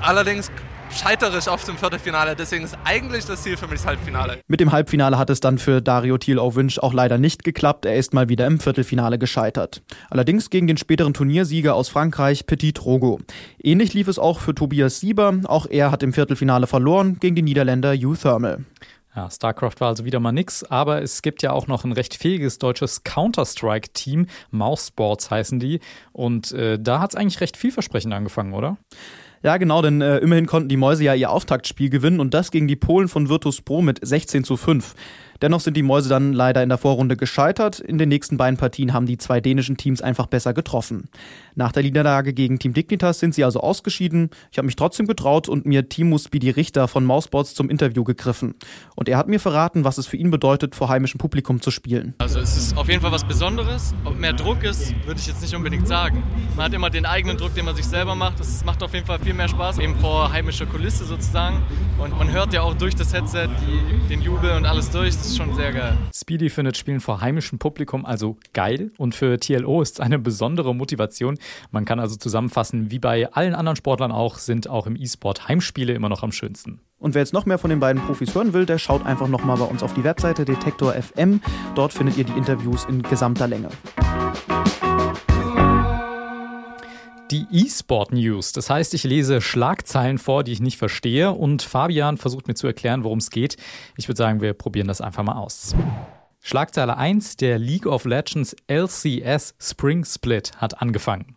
Allerdings 0.00 0.50
scheitere 0.90 1.38
ich 1.38 1.49
oft 1.49 1.69
im 1.69 1.76
Viertelfinale. 1.76 2.35
Deswegen 2.37 2.64
ist 2.64 2.76
eigentlich 2.85 3.25
das 3.25 3.43
Ziel 3.43 3.56
für 3.56 3.67
mich 3.67 3.79
das 3.79 3.87
Halbfinale. 3.87 4.40
Mit 4.46 4.61
dem 4.61 4.73
Halbfinale 4.73 5.19
hat 5.19 5.31
es 5.31 5.40
dann 5.40 5.58
für 5.58 5.81
Dario 5.81 6.19
Thiel 6.19 6.38
auf 6.38 6.55
Wünsch 6.55 6.79
auch 6.79 6.93
leider 6.93 7.19
nicht 7.19 7.44
geklappt. 7.44 7.85
Er 7.85 7.96
ist 7.96 8.14
mal 8.14 8.29
wieder 8.29 8.46
im 8.46 8.61
Viertelfinale 8.61 9.19
gescheitert. 9.19 9.82
Allerdings 10.11 10.50
gegen 10.50 10.67
den 10.67 10.76
späteren 10.76 11.14
Turniersieger 11.14 11.75
aus 11.75 11.88
Frankreich, 11.88 12.46
Petit 12.46 12.85
Rogo. 12.85 13.20
Ähnlich 13.62 13.94
lief 13.94 14.08
es 14.08 14.19
auch 14.19 14.40
für 14.40 14.55
Tobias 14.55 15.00
Sieber. 15.00 15.35
Auch 15.44 15.67
er 15.67 15.90
hat 15.90 16.02
im 16.02 16.12
Viertelfinale 16.12 16.67
verloren 16.67 17.19
gegen 17.20 17.37
den 17.37 17.44
Niederländer 17.44 17.94
Hugh 17.94 18.17
Thermal. 18.17 18.64
Ja, 19.19 19.31
StarCraft 19.31 19.81
war 19.81 19.88
also 19.88 20.05
wieder 20.05 20.20
mal 20.20 20.31
nix, 20.31 20.62
aber 20.62 21.02
es 21.02 21.23
gibt 21.23 21.43
ja 21.43 21.50
auch 21.50 21.67
noch 21.67 21.85
ein 21.85 21.90
recht 21.90 22.14
fähiges 22.14 22.58
deutsches 22.58 23.02
Counter-Strike-Team, 23.02 24.26
Mouse 24.52 24.88
Sports 24.88 25.31
heißen 25.31 25.58
die. 25.58 25.81
Und 26.12 26.52
äh, 26.52 26.79
da 26.79 27.00
hat 27.00 27.11
es 27.11 27.17
eigentlich 27.17 27.40
recht 27.40 27.56
vielversprechend 27.56 28.14
angefangen, 28.14 28.52
oder? 28.52 28.76
Ja, 29.43 29.56
genau, 29.56 29.82
denn 29.82 30.00
äh, 30.00 30.19
immerhin 30.19 30.46
konnten 30.46 30.69
die 30.69 30.76
Mäuse 30.76 31.05
ja 31.05 31.14
ihr 31.14 31.31
Auftaktspiel 31.31 31.90
gewinnen 31.90 32.20
und 32.20 32.35
das 32.35 32.50
gegen 32.50 32.67
die 32.67 32.76
Polen 32.76 33.08
von 33.08 33.29
Virtus 33.29 33.62
Pro 33.62 33.82
mit 33.82 34.00
16 34.02 34.44
zu 34.44 34.56
5. 34.56 34.94
Dennoch 35.40 35.61
sind 35.61 35.76
die 35.76 35.85
Mäuse 35.85 36.08
dann 36.08 36.32
leider 36.32 36.62
in 36.62 36.69
der 36.69 36.79
Vorrunde 36.79 37.17
gescheitert. 37.17 37.79
In 37.79 37.99
den 37.99 38.08
nächsten 38.08 38.37
beiden 38.37 38.56
Partien 38.56 38.93
haben 38.93 39.06
die 39.06 39.19
zwei 39.19 39.40
dänischen 39.40 39.76
Teams 39.76 40.02
einfach 40.02 40.26
besser 40.26 40.52
getroffen. 40.52 41.08
Nach 41.58 41.72
der 41.72 41.82
Niederlage 41.82 42.34
gegen 42.34 42.60
Team 42.60 42.72
Dignitas 42.72 43.19
sind 43.19 43.34
sie 43.34 43.43
also 43.43 43.58
ausgeschieden. 43.58 44.31
Ich 44.52 44.58
habe 44.58 44.66
mich 44.66 44.76
trotzdem 44.76 45.08
getraut 45.08 45.49
und 45.49 45.66
mir 45.66 45.88
Timo 45.88 46.16
Speedy 46.16 46.50
Richter 46.50 46.87
von 46.87 47.05
Mousebots 47.05 47.52
zum 47.56 47.69
Interview 47.69 48.05
gegriffen. 48.05 48.55
Und 48.94 49.08
er 49.08 49.19
hat 49.19 49.26
mir 49.26 49.40
verraten, 49.40 49.82
was 49.82 49.99
es 49.99 50.06
für 50.06 50.16
ihn 50.16 50.31
bedeutet, 50.31 50.76
vor 50.76 50.88
heimischem 50.88 51.18
Publikum 51.18 51.61
zu 51.61 51.73
spielen. 51.73 52.14
Also 52.18 52.38
es 52.38 52.56
ist 52.56 52.76
auf 52.76 52.88
jeden 52.88 53.00
Fall 53.00 53.11
was 53.11 53.25
Besonderes. 53.25 53.92
Ob 54.04 54.16
mehr 54.16 54.35
Druck 54.35 54.62
ist, 54.62 54.94
würde 55.04 55.18
ich 55.18 55.26
jetzt 55.26 55.42
nicht 55.42 55.52
unbedingt 55.52 55.88
sagen. 55.88 56.23
Man 56.54 56.66
hat 56.66 56.75
immer 56.75 56.90
den 56.90 57.04
eigenen 57.04 57.37
Druck, 57.37 57.56
den 57.56 57.64
man 57.64 57.75
sich 57.75 57.87
selber 57.87 58.14
macht. 58.14 58.38
Das 58.38 58.64
macht 58.64 58.80
auf 58.85 58.94
jeden 58.94 59.06
Fall 59.06 59.18
viel 59.18 59.35
mehr 59.35 59.49
Spaß, 59.49 59.80
eben 59.80 59.97
vor 59.97 60.30
heimischer 60.30 60.66
Kulisse 60.66 61.06
sozusagen. 61.06 61.61
Und 61.99 62.16
man 62.16 62.30
hört 62.30 62.52
ja 62.52 62.62
auch 62.62 62.75
durch 62.75 62.94
das 62.94 63.12
Headset 63.12 63.49
die, 63.66 64.09
den 64.09 64.23
Jubel 64.23 64.52
und 64.52 64.64
alles 64.64 64.90
durch. 64.90 65.16
Das 65.16 65.26
ist 65.26 65.37
schon 65.37 65.52
sehr 65.56 65.73
geil. 65.73 65.99
Speedy 66.14 66.50
findet 66.50 66.76
Spielen 66.76 67.00
vor 67.00 67.21
heimischem 67.21 67.59
Publikum 67.59 68.06
also 68.06 68.37
geil 68.52 68.92
und 68.97 69.16
für 69.16 69.40
TLO 69.40 69.83
ist 69.83 69.94
es 69.94 70.00
eine 70.00 70.21
besondere 70.21 70.73
Motivation. 70.73 71.37
Man 71.71 71.85
kann 71.85 72.00
also 72.00 72.17
zusammenfassen, 72.17 72.90
wie 72.90 72.99
bei 72.99 73.33
allen 73.33 73.55
anderen 73.55 73.76
Sportlern 73.76 74.12
auch, 74.12 74.38
sind 74.38 74.69
auch 74.69 74.87
im 74.87 74.97
E-Sport 74.97 75.49
Heimspiele 75.49 75.93
immer 75.93 76.09
noch 76.09 76.23
am 76.23 76.33
schönsten. 76.33 76.81
Und 76.99 77.14
wer 77.14 77.23
jetzt 77.23 77.33
noch 77.33 77.47
mehr 77.47 77.59
von 77.59 77.71
den 77.71 77.78
beiden 77.78 78.02
Profis 78.02 78.35
hören 78.35 78.52
will, 78.52 78.67
der 78.67 78.78
schaut 78.78 79.07
einfach 79.07 79.28
nochmal 79.28 79.57
bei 79.57 79.64
uns 79.64 79.83
auf 79.83 79.95
die 79.95 80.02
Webseite 80.02 80.45
Detektor 80.45 80.95
FM. 80.95 81.40
Dort 81.76 81.93
findet 81.93 82.17
ihr 82.17 82.25
die 82.25 82.33
Interviews 82.33 82.85
in 82.87 83.02
gesamter 83.02 83.47
Länge. 83.47 83.69
Die 87.31 87.47
E-Sport 87.52 88.12
News. 88.12 88.52
Das 88.52 88.71
heißt, 88.71 88.95
ich 88.95 89.05
lese 89.05 89.40
Schlagzeilen 89.40 90.19
vor, 90.19 90.45
die 90.45 90.52
ich 90.52 90.61
nicht 90.61 90.78
verstehe 90.78 91.31
und 91.31 91.62
Fabian 91.62 92.17
versucht 92.17 92.49
mir 92.49 92.55
zu 92.55 92.67
erklären, 92.67 93.05
worum 93.05 93.19
es 93.19 93.31
geht. 93.31 93.57
Ich 93.97 94.09
würde 94.09 94.17
sagen, 94.17 94.40
wir 94.40 94.55
probieren 94.55 94.88
das 94.88 95.00
einfach 95.00 95.23
mal 95.23 95.37
aus. 95.37 95.75
Schlagzeile 96.40 96.97
1, 96.97 97.37
der 97.37 97.59
League 97.59 97.87
of 97.87 98.04
Legends 98.04 98.57
LCS 98.68 99.54
Spring 99.61 100.04
Split 100.04 100.52
hat 100.57 100.80
angefangen. 100.80 101.37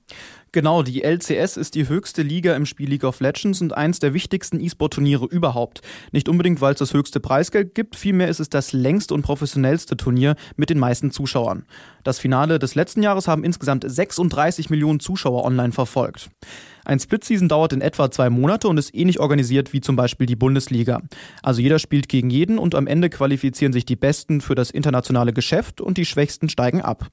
Genau, 0.53 0.83
die 0.83 1.01
LCS 1.01 1.55
ist 1.55 1.75
die 1.75 1.87
höchste 1.87 2.23
Liga 2.23 2.53
im 2.57 2.65
Spiel 2.65 2.89
League 2.89 3.05
of 3.05 3.21
Legends 3.21 3.61
und 3.61 3.71
eins 3.71 3.99
der 3.99 4.13
wichtigsten 4.13 4.59
E-Sport-Turniere 4.59 5.25
überhaupt. 5.25 5.79
Nicht 6.11 6.27
unbedingt, 6.27 6.59
weil 6.59 6.73
es 6.73 6.79
das 6.79 6.93
höchste 6.93 7.21
Preisgeld 7.21 7.73
gibt, 7.73 7.95
vielmehr 7.95 8.27
ist 8.27 8.41
es 8.41 8.49
das 8.49 8.73
längste 8.73 9.13
und 9.13 9.21
professionellste 9.21 9.95
Turnier 9.95 10.35
mit 10.57 10.69
den 10.69 10.77
meisten 10.77 11.11
Zuschauern. 11.11 11.63
Das 12.03 12.19
Finale 12.19 12.59
des 12.59 12.75
letzten 12.75 13.01
Jahres 13.01 13.29
haben 13.29 13.45
insgesamt 13.45 13.89
36 13.89 14.69
Millionen 14.69 14.99
Zuschauer 14.99 15.45
online 15.45 15.71
verfolgt. 15.71 16.29
Ein 16.83 16.99
Split-Season 16.99 17.47
dauert 17.47 17.73
in 17.73 17.81
etwa 17.81 18.09
zwei 18.09 18.29
Monate 18.29 18.67
und 18.67 18.77
ist 18.77 18.95
ähnlich 18.95 19.19
organisiert 19.19 19.71
wie 19.71 19.81
zum 19.81 19.95
Beispiel 19.95 20.25
die 20.25 20.35
Bundesliga. 20.35 21.01
Also 21.43 21.61
jeder 21.61 21.77
spielt 21.77 22.09
gegen 22.09 22.29
jeden 22.29 22.57
und 22.57 22.73
am 22.73 22.87
Ende 22.87 23.09
qualifizieren 23.09 23.71
sich 23.71 23.85
die 23.85 23.95
Besten 23.95 24.41
für 24.41 24.55
das 24.55 24.71
internationale 24.71 25.31
Geschäft 25.31 25.79
und 25.79 25.97
die 25.97 26.05
Schwächsten 26.05 26.49
steigen 26.49 26.81
ab. 26.81 27.07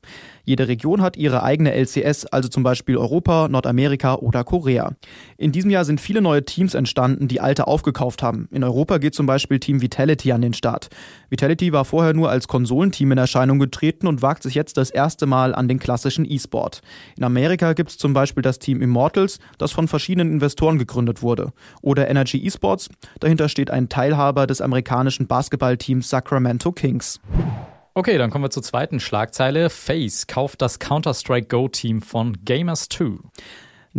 Jede 0.44 0.68
Region 0.68 1.02
hat 1.02 1.16
ihre 1.16 1.42
eigene 1.42 1.74
LCS, 1.74 2.26
also 2.26 2.48
zum 2.48 2.62
Beispiel 2.62 2.96
Europa, 2.96 3.27
Nordamerika 3.28 4.14
oder 4.16 4.42
Korea. 4.42 4.92
In 5.36 5.52
diesem 5.52 5.70
Jahr 5.70 5.84
sind 5.84 6.00
viele 6.00 6.20
neue 6.20 6.44
Teams 6.44 6.74
entstanden, 6.74 7.28
die 7.28 7.40
alte 7.40 7.66
aufgekauft 7.66 8.22
haben. 8.22 8.48
In 8.50 8.64
Europa 8.64 8.98
geht 8.98 9.14
zum 9.14 9.26
Beispiel 9.26 9.60
Team 9.60 9.82
Vitality 9.82 10.32
an 10.32 10.40
den 10.40 10.54
Start. 10.54 10.88
Vitality 11.28 11.72
war 11.72 11.84
vorher 11.84 12.14
nur 12.14 12.30
als 12.30 12.48
Konsolenteam 12.48 13.12
in 13.12 13.18
Erscheinung 13.18 13.58
getreten 13.58 14.06
und 14.06 14.22
wagt 14.22 14.42
sich 14.42 14.54
jetzt 14.54 14.78
das 14.78 14.90
erste 14.90 15.26
Mal 15.26 15.54
an 15.54 15.68
den 15.68 15.78
klassischen 15.78 16.24
E-Sport. 16.24 16.80
In 17.16 17.24
Amerika 17.24 17.74
gibt 17.74 17.90
es 17.90 17.98
zum 17.98 18.14
Beispiel 18.14 18.42
das 18.42 18.58
Team 18.58 18.80
Immortals, 18.80 19.38
das 19.58 19.72
von 19.72 19.88
verschiedenen 19.88 20.32
Investoren 20.32 20.78
gegründet 20.78 21.22
wurde. 21.22 21.52
Oder 21.82 22.08
Energy 22.08 22.44
Esports, 22.46 22.88
dahinter 23.20 23.48
steht 23.48 23.70
ein 23.70 23.88
Teilhaber 23.88 24.46
des 24.46 24.60
amerikanischen 24.60 25.26
Basketballteams 25.26 26.08
Sacramento 26.08 26.72
Kings. 26.72 27.20
Okay, 27.94 28.18
dann 28.18 28.30
kommen 28.30 28.44
wir 28.44 28.50
zur 28.50 28.62
zweiten 28.62 29.00
Schlagzeile. 29.00 29.70
Face 29.70 30.26
kauft 30.26 30.62
das 30.62 30.78
Counter-Strike 30.78 31.48
Go-Team 31.48 32.00
von 32.00 32.44
Gamers 32.44 32.88
2. 32.88 33.18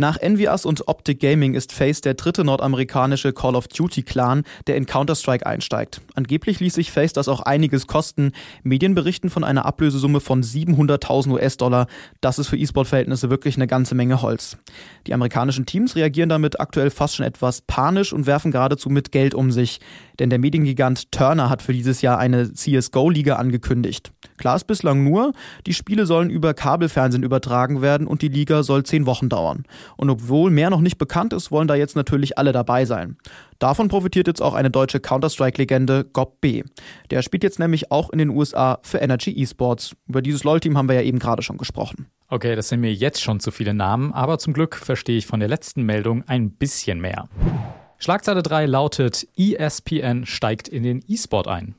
Nach 0.00 0.16
Envias 0.16 0.64
und 0.64 0.88
Optic 0.88 1.20
Gaming 1.20 1.52
ist 1.52 1.74
Face 1.74 2.00
der 2.00 2.14
dritte 2.14 2.42
nordamerikanische 2.42 3.34
Call 3.34 3.54
of 3.54 3.68
Duty 3.68 4.02
Clan, 4.02 4.44
der 4.66 4.76
in 4.76 4.86
Counter-Strike 4.86 5.44
einsteigt. 5.44 6.00
Angeblich 6.14 6.58
ließ 6.58 6.72
sich 6.72 6.90
Face 6.90 7.12
das 7.12 7.28
auch 7.28 7.40
einiges 7.40 7.86
kosten. 7.86 8.32
Medien 8.62 8.94
berichten 8.94 9.28
von 9.28 9.44
einer 9.44 9.66
Ablösesumme 9.66 10.20
von 10.20 10.42
700.000 10.42 11.32
US-Dollar. 11.32 11.86
Das 12.22 12.38
ist 12.38 12.46
für 12.46 12.56
E-Sport-Verhältnisse 12.56 13.28
wirklich 13.28 13.56
eine 13.56 13.66
ganze 13.66 13.94
Menge 13.94 14.22
Holz. 14.22 14.56
Die 15.06 15.12
amerikanischen 15.12 15.66
Teams 15.66 15.94
reagieren 15.96 16.30
damit 16.30 16.60
aktuell 16.60 16.88
fast 16.88 17.16
schon 17.16 17.26
etwas 17.26 17.60
panisch 17.60 18.14
und 18.14 18.24
werfen 18.24 18.52
geradezu 18.52 18.88
mit 18.88 19.12
Geld 19.12 19.34
um 19.34 19.52
sich. 19.52 19.80
Denn 20.18 20.30
der 20.30 20.38
Mediengigant 20.38 21.12
Turner 21.12 21.50
hat 21.50 21.60
für 21.60 21.74
dieses 21.74 22.00
Jahr 22.00 22.16
eine 22.16 22.54
CSGO-Liga 22.54 23.36
angekündigt. 23.36 24.12
Klar 24.40 24.56
ist 24.56 24.66
bislang 24.66 25.04
nur, 25.04 25.34
die 25.66 25.74
Spiele 25.74 26.06
sollen 26.06 26.30
über 26.30 26.54
Kabelfernsehen 26.54 27.22
übertragen 27.22 27.82
werden 27.82 28.06
und 28.06 28.22
die 28.22 28.28
Liga 28.28 28.62
soll 28.62 28.84
zehn 28.84 29.04
Wochen 29.04 29.28
dauern. 29.28 29.64
Und 29.98 30.08
obwohl 30.08 30.50
mehr 30.50 30.70
noch 30.70 30.80
nicht 30.80 30.96
bekannt 30.96 31.34
ist, 31.34 31.50
wollen 31.52 31.68
da 31.68 31.74
jetzt 31.74 31.94
natürlich 31.94 32.38
alle 32.38 32.52
dabei 32.52 32.86
sein. 32.86 33.18
Davon 33.58 33.88
profitiert 33.88 34.28
jetzt 34.28 34.40
auch 34.40 34.54
eine 34.54 34.70
deutsche 34.70 34.98
Counter-Strike-Legende, 34.98 36.06
Gob 36.10 36.40
B. 36.40 36.62
Der 37.10 37.20
spielt 37.20 37.44
jetzt 37.44 37.58
nämlich 37.58 37.92
auch 37.92 38.08
in 38.08 38.18
den 38.18 38.30
USA 38.30 38.78
für 38.82 38.96
Energy 38.96 39.30
Esports. 39.42 39.94
Über 40.08 40.22
dieses 40.22 40.42
LoL-Team 40.42 40.78
haben 40.78 40.88
wir 40.88 40.94
ja 40.94 41.02
eben 41.02 41.18
gerade 41.18 41.42
schon 41.42 41.58
gesprochen. 41.58 42.06
Okay, 42.28 42.56
das 42.56 42.70
sind 42.70 42.80
mir 42.80 42.94
jetzt 42.94 43.20
schon 43.20 43.40
zu 43.40 43.50
viele 43.50 43.74
Namen, 43.74 44.10
aber 44.14 44.38
zum 44.38 44.54
Glück 44.54 44.74
verstehe 44.74 45.18
ich 45.18 45.26
von 45.26 45.40
der 45.40 45.50
letzten 45.50 45.82
Meldung 45.82 46.24
ein 46.26 46.50
bisschen 46.50 46.98
mehr. 47.02 47.28
Schlagzeile 47.98 48.42
3 48.42 48.64
lautet, 48.64 49.28
ESPN 49.36 50.24
steigt 50.24 50.66
in 50.66 50.82
den 50.82 51.04
E-Sport 51.06 51.46
ein. 51.46 51.74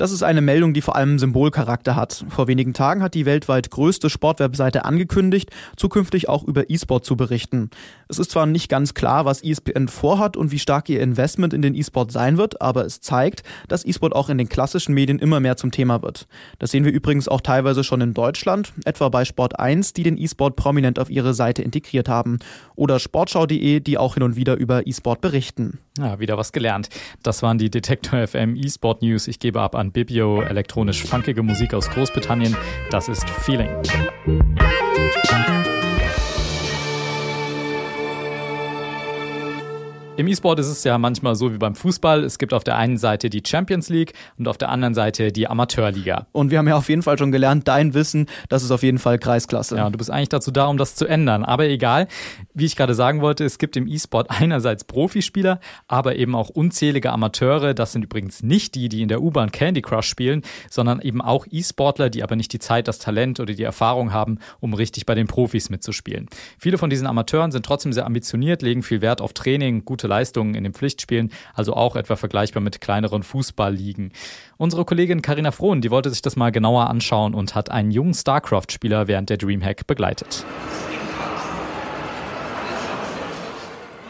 Das 0.00 0.12
ist 0.12 0.22
eine 0.22 0.40
Meldung, 0.40 0.72
die 0.72 0.80
vor 0.80 0.96
allem 0.96 1.18
Symbolcharakter 1.18 1.94
hat. 1.94 2.24
Vor 2.30 2.48
wenigen 2.48 2.72
Tagen 2.72 3.02
hat 3.02 3.12
die 3.12 3.26
weltweit 3.26 3.70
größte 3.70 4.08
Sportwebseite 4.08 4.86
angekündigt, 4.86 5.50
zukünftig 5.76 6.26
auch 6.26 6.42
über 6.42 6.70
E-Sport 6.70 7.04
zu 7.04 7.18
berichten. 7.18 7.68
Es 8.08 8.18
ist 8.18 8.30
zwar 8.30 8.46
nicht 8.46 8.70
ganz 8.70 8.94
klar, 8.94 9.26
was 9.26 9.44
ESPN 9.44 9.88
vorhat 9.88 10.38
und 10.38 10.52
wie 10.52 10.58
stark 10.58 10.88
ihr 10.88 11.02
Investment 11.02 11.52
in 11.52 11.60
den 11.60 11.74
E-Sport 11.74 12.12
sein 12.12 12.38
wird, 12.38 12.62
aber 12.62 12.86
es 12.86 13.02
zeigt, 13.02 13.42
dass 13.68 13.84
E-Sport 13.84 14.16
auch 14.16 14.30
in 14.30 14.38
den 14.38 14.48
klassischen 14.48 14.94
Medien 14.94 15.18
immer 15.18 15.38
mehr 15.38 15.58
zum 15.58 15.70
Thema 15.70 16.00
wird. 16.00 16.26
Das 16.58 16.70
sehen 16.70 16.86
wir 16.86 16.92
übrigens 16.92 17.28
auch 17.28 17.42
teilweise 17.42 17.84
schon 17.84 18.00
in 18.00 18.14
Deutschland, 18.14 18.72
etwa 18.86 19.10
bei 19.10 19.26
Sport 19.26 19.60
1, 19.60 19.92
die 19.92 20.04
den 20.04 20.16
E-Sport 20.16 20.56
prominent 20.56 20.98
auf 20.98 21.10
ihre 21.10 21.34
Seite 21.34 21.60
integriert 21.62 22.08
haben. 22.08 22.38
Oder 22.74 23.00
sportschau.de, 23.00 23.80
die 23.80 23.98
auch 23.98 24.14
hin 24.14 24.22
und 24.22 24.34
wieder 24.34 24.56
über 24.56 24.86
E-Sport 24.86 25.20
berichten. 25.20 25.78
Ja, 25.98 26.18
wieder 26.18 26.38
was 26.38 26.52
gelernt. 26.52 26.88
Das 27.22 27.42
waren 27.42 27.58
die 27.58 27.68
Detektor 27.68 28.26
FM 28.26 28.56
E-Sport 28.56 29.02
News. 29.02 29.28
Ich 29.28 29.38
gebe 29.38 29.60
ab 29.60 29.74
an 29.74 29.89
Bibio, 29.90 30.42
elektronisch 30.42 31.04
funkige 31.04 31.42
Musik 31.42 31.74
aus 31.74 31.88
Großbritannien. 31.90 32.56
Das 32.90 33.08
ist 33.08 33.28
Feeling. 33.28 33.70
Im 40.20 40.28
E-Sport 40.28 40.58
ist 40.58 40.66
es 40.66 40.84
ja 40.84 40.98
manchmal 40.98 41.34
so 41.34 41.50
wie 41.50 41.56
beim 41.56 41.74
Fußball. 41.74 42.24
Es 42.24 42.38
gibt 42.38 42.52
auf 42.52 42.62
der 42.62 42.76
einen 42.76 42.98
Seite 42.98 43.30
die 43.30 43.42
Champions 43.42 43.88
League 43.88 44.12
und 44.36 44.48
auf 44.48 44.58
der 44.58 44.68
anderen 44.68 44.92
Seite 44.92 45.32
die 45.32 45.48
Amateurliga. 45.48 46.26
Und 46.32 46.50
wir 46.50 46.58
haben 46.58 46.68
ja 46.68 46.76
auf 46.76 46.90
jeden 46.90 47.00
Fall 47.00 47.16
schon 47.16 47.32
gelernt, 47.32 47.66
dein 47.66 47.94
Wissen, 47.94 48.26
das 48.50 48.62
ist 48.62 48.70
auf 48.70 48.82
jeden 48.82 48.98
Fall 48.98 49.18
Kreisklasse. 49.18 49.76
Ja, 49.76 49.86
und 49.86 49.92
du 49.92 49.96
bist 49.96 50.10
eigentlich 50.10 50.28
dazu 50.28 50.50
da, 50.50 50.66
um 50.66 50.76
das 50.76 50.94
zu 50.94 51.06
ändern. 51.06 51.42
Aber 51.42 51.64
egal, 51.70 52.06
wie 52.52 52.66
ich 52.66 52.76
gerade 52.76 52.92
sagen 52.92 53.22
wollte, 53.22 53.46
es 53.46 53.56
gibt 53.56 53.78
im 53.78 53.88
E-Sport 53.88 54.26
einerseits 54.38 54.84
Profispieler, 54.84 55.58
aber 55.88 56.16
eben 56.16 56.34
auch 56.34 56.50
unzählige 56.50 57.12
Amateure. 57.12 57.72
Das 57.72 57.92
sind 57.92 58.04
übrigens 58.04 58.42
nicht 58.42 58.74
die, 58.74 58.90
die 58.90 59.00
in 59.00 59.08
der 59.08 59.22
U-Bahn 59.22 59.50
Candy 59.50 59.80
Crush 59.80 60.06
spielen, 60.06 60.42
sondern 60.68 61.00
eben 61.00 61.22
auch 61.22 61.46
E-Sportler, 61.50 62.10
die 62.10 62.22
aber 62.22 62.36
nicht 62.36 62.52
die 62.52 62.58
Zeit, 62.58 62.88
das 62.88 62.98
Talent 62.98 63.40
oder 63.40 63.54
die 63.54 63.62
Erfahrung 63.62 64.12
haben, 64.12 64.38
um 64.60 64.74
richtig 64.74 65.06
bei 65.06 65.14
den 65.14 65.28
Profis 65.28 65.70
mitzuspielen. 65.70 66.28
Viele 66.58 66.76
von 66.76 66.90
diesen 66.90 67.06
Amateuren 67.06 67.52
sind 67.52 67.64
trotzdem 67.64 67.94
sehr 67.94 68.04
ambitioniert, 68.04 68.60
legen 68.60 68.82
viel 68.82 69.00
Wert 69.00 69.22
auf 69.22 69.32
Training, 69.32 69.86
gute 69.86 70.09
Leistungen 70.10 70.54
in 70.54 70.64
den 70.64 70.74
Pflichtspielen, 70.74 71.32
also 71.54 71.72
auch 71.72 71.96
etwa 71.96 72.16
vergleichbar 72.16 72.62
mit 72.62 72.82
kleineren 72.82 73.22
Fußballligen. 73.22 74.12
Unsere 74.58 74.84
Kollegin 74.84 75.22
Karina 75.22 75.52
Frohn, 75.52 75.80
die 75.80 75.90
wollte 75.90 76.10
sich 76.10 76.20
das 76.20 76.36
mal 76.36 76.52
genauer 76.52 76.90
anschauen 76.90 77.32
und 77.32 77.54
hat 77.54 77.70
einen 77.70 77.90
jungen 77.90 78.12
StarCraft-Spieler 78.12 79.06
während 79.06 79.30
der 79.30 79.38
Dreamhack 79.38 79.86
begleitet. 79.86 80.44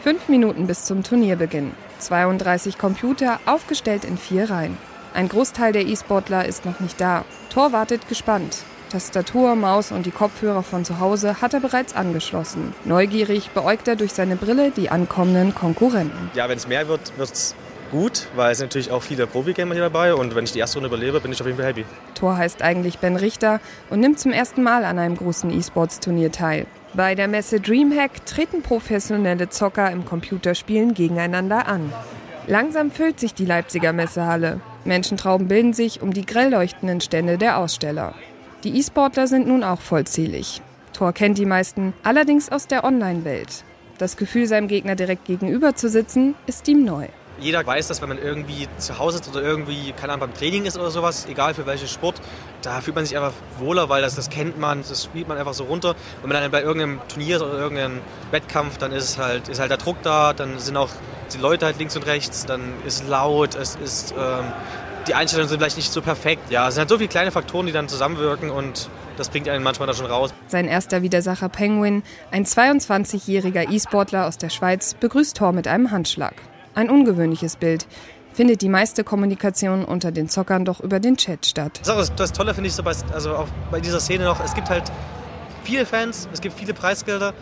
Fünf 0.03 0.27
Minuten 0.27 0.65
bis 0.65 0.85
zum 0.85 1.03
Turnierbeginn. 1.03 1.71
32 1.99 2.79
Computer 2.79 3.39
aufgestellt 3.45 4.03
in 4.03 4.17
vier 4.17 4.49
Reihen. 4.49 4.75
Ein 5.13 5.29
Großteil 5.29 5.73
der 5.73 5.85
E-Sportler 5.85 6.45
ist 6.45 6.65
noch 6.65 6.79
nicht 6.79 6.99
da. 6.99 7.23
Tor 7.49 7.71
wartet 7.71 8.07
gespannt. 8.07 8.63
Tastatur, 8.91 9.55
Maus 9.55 9.91
und 9.93 10.05
die 10.05 10.11
Kopfhörer 10.11 10.63
von 10.63 10.83
zu 10.83 10.99
Hause 10.99 11.41
hat 11.41 11.53
er 11.53 11.61
bereits 11.61 11.95
angeschlossen. 11.95 12.73
Neugierig 12.83 13.51
beäugt 13.51 13.87
er 13.87 13.95
durch 13.95 14.11
seine 14.11 14.35
Brille 14.35 14.71
die 14.71 14.89
ankommenden 14.89 15.55
Konkurrenten. 15.55 16.29
Ja, 16.33 16.49
wenn 16.49 16.57
es 16.57 16.67
mehr 16.67 16.89
wird, 16.89 17.17
wird 17.17 17.31
es 17.31 17.55
gut, 17.89 18.27
weil 18.35 18.51
es 18.51 18.57
sind 18.57 18.67
natürlich 18.67 18.91
auch 18.91 19.01
viele 19.01 19.27
Profi-Gamer 19.27 19.75
hier 19.75 19.83
dabei 19.83 20.13
und 20.13 20.35
wenn 20.35 20.43
ich 20.43 20.51
die 20.51 20.59
erste 20.59 20.79
Runde 20.79 20.89
überlebe, 20.89 21.21
bin 21.21 21.31
ich 21.31 21.39
auf 21.39 21.47
jeden 21.47 21.57
Fall 21.57 21.67
happy. 21.67 21.85
Tor 22.15 22.35
heißt 22.35 22.61
eigentlich 22.61 22.99
Ben 22.99 23.15
Richter 23.15 23.61
und 23.89 24.01
nimmt 24.01 24.19
zum 24.19 24.33
ersten 24.33 24.61
Mal 24.61 24.83
an 24.83 24.99
einem 24.99 25.15
großen 25.15 25.57
E-Sports-Turnier 25.57 26.33
teil. 26.33 26.65
Bei 26.93 27.15
der 27.15 27.29
Messe 27.29 27.61
Dreamhack 27.61 28.25
treten 28.25 28.61
professionelle 28.61 29.47
Zocker 29.47 29.89
im 29.89 30.03
Computerspielen 30.03 30.93
gegeneinander 30.93 31.67
an. 31.67 31.93
Langsam 32.47 32.91
füllt 32.91 33.21
sich 33.21 33.33
die 33.33 33.45
Leipziger 33.45 33.93
Messehalle. 33.93 34.59
Menschentrauben 34.83 35.47
bilden 35.47 35.71
sich 35.71 36.01
um 36.01 36.11
die 36.11 36.25
grell 36.25 36.51
leuchtenden 36.51 36.99
Stände 36.99 37.37
der 37.37 37.57
Aussteller. 37.57 38.15
Die 38.63 38.77
E-Sportler 38.77 39.25
sind 39.25 39.47
nun 39.47 39.63
auch 39.63 39.81
vollzählig. 39.81 40.61
Thor 40.93 41.13
kennt 41.13 41.39
die 41.39 41.47
meisten, 41.47 41.95
allerdings 42.03 42.51
aus 42.51 42.67
der 42.67 42.83
Online-Welt. 42.83 43.63
Das 43.97 44.17
Gefühl, 44.17 44.45
seinem 44.45 44.67
Gegner 44.67 44.95
direkt 44.95 45.25
gegenüber 45.25 45.75
zu 45.75 45.89
sitzen, 45.89 46.35
ist 46.45 46.67
ihm 46.67 46.85
neu. 46.85 47.07
Jeder 47.39 47.65
weiß 47.65 47.87
das, 47.87 48.03
wenn 48.03 48.09
man 48.09 48.19
irgendwie 48.19 48.67
zu 48.77 48.99
Hause 48.99 49.17
ist 49.17 49.27
oder 49.27 49.41
irgendwie, 49.41 49.93
keine 49.93 50.13
Ahnung, 50.13 50.27
beim 50.27 50.37
Training 50.37 50.65
ist 50.65 50.77
oder 50.77 50.91
sowas, 50.91 51.25
egal 51.27 51.55
für 51.55 51.65
welchen 51.65 51.87
Sport, 51.87 52.21
da 52.61 52.81
fühlt 52.81 52.95
man 52.95 53.03
sich 53.03 53.17
einfach 53.17 53.33
wohler, 53.57 53.89
weil 53.89 54.03
das, 54.03 54.13
das 54.13 54.29
kennt 54.29 54.59
man, 54.59 54.83
das 54.87 55.05
spielt 55.05 55.27
man 55.27 55.39
einfach 55.39 55.55
so 55.55 55.63
runter. 55.63 55.95
Und 56.21 56.29
wenn 56.29 56.39
dann 56.39 56.51
bei 56.51 56.61
irgendeinem 56.61 56.99
Turnier 57.07 57.41
oder 57.41 57.53
irgendeinem 57.53 57.99
Wettkampf, 58.29 58.77
dann 58.77 58.91
ist 58.91 59.17
halt, 59.17 59.49
ist 59.49 59.59
halt 59.59 59.71
der 59.71 59.79
Druck 59.79 59.97
da, 60.03 60.33
dann 60.33 60.59
sind 60.59 60.77
auch 60.77 60.89
die 61.33 61.39
Leute 61.39 61.65
halt 61.65 61.79
links 61.79 61.95
und 61.95 62.05
rechts, 62.05 62.45
dann 62.45 62.61
ist 62.85 63.07
laut, 63.07 63.55
es 63.55 63.75
ist 63.75 64.13
ähm, 64.15 64.45
die 65.07 65.13
Einstellungen 65.13 65.49
sind 65.49 65.59
vielleicht 65.59 65.77
nicht 65.77 65.91
so 65.91 66.01
perfekt. 66.01 66.51
Ja, 66.51 66.67
es 66.67 66.75
sind 66.75 66.81
halt 66.81 66.89
so 66.89 66.97
viele 66.97 67.09
kleine 67.09 67.31
Faktoren, 67.31 67.65
die 67.65 67.71
dann 67.71 67.87
zusammenwirken 67.87 68.49
und 68.49 68.89
das 69.17 69.29
bringt 69.29 69.47
einen 69.49 69.63
manchmal 69.63 69.87
da 69.87 69.93
schon 69.93 70.05
raus. 70.05 70.33
Sein 70.47 70.67
erster 70.67 71.01
Widersacher 71.01 71.49
Penguin, 71.49 72.03
ein 72.31 72.45
22-jähriger 72.45 73.69
E-Sportler 73.71 74.27
aus 74.27 74.37
der 74.37 74.49
Schweiz, 74.49 74.95
begrüßt 74.95 75.37
Thor 75.37 75.51
mit 75.51 75.67
einem 75.67 75.91
Handschlag. 75.91 76.33
Ein 76.75 76.89
ungewöhnliches 76.89 77.55
Bild. 77.55 77.87
Findet 78.33 78.61
die 78.61 78.69
meiste 78.69 79.03
Kommunikation 79.03 79.83
unter 79.83 80.11
den 80.11 80.29
Zockern 80.29 80.63
doch 80.63 80.79
über 80.79 81.01
den 81.01 81.17
Chat 81.17 81.45
statt. 81.45 81.81
Das, 81.83 82.15
das 82.15 82.31
Tolle 82.31 82.53
finde 82.53 82.69
ich 82.69 82.73
so 82.73 82.83
bei, 82.83 82.93
also 83.13 83.35
auch 83.35 83.47
bei 83.69 83.81
dieser 83.81 83.99
Szene 83.99 84.23
noch, 84.23 84.43
es 84.43 84.53
gibt 84.53 84.69
halt 84.69 84.89
viele 85.63 85.85
Fans, 85.85 86.29
es 86.31 86.39
gibt 86.39 86.57
viele 86.57 86.73
Preisgelder, 86.73 87.33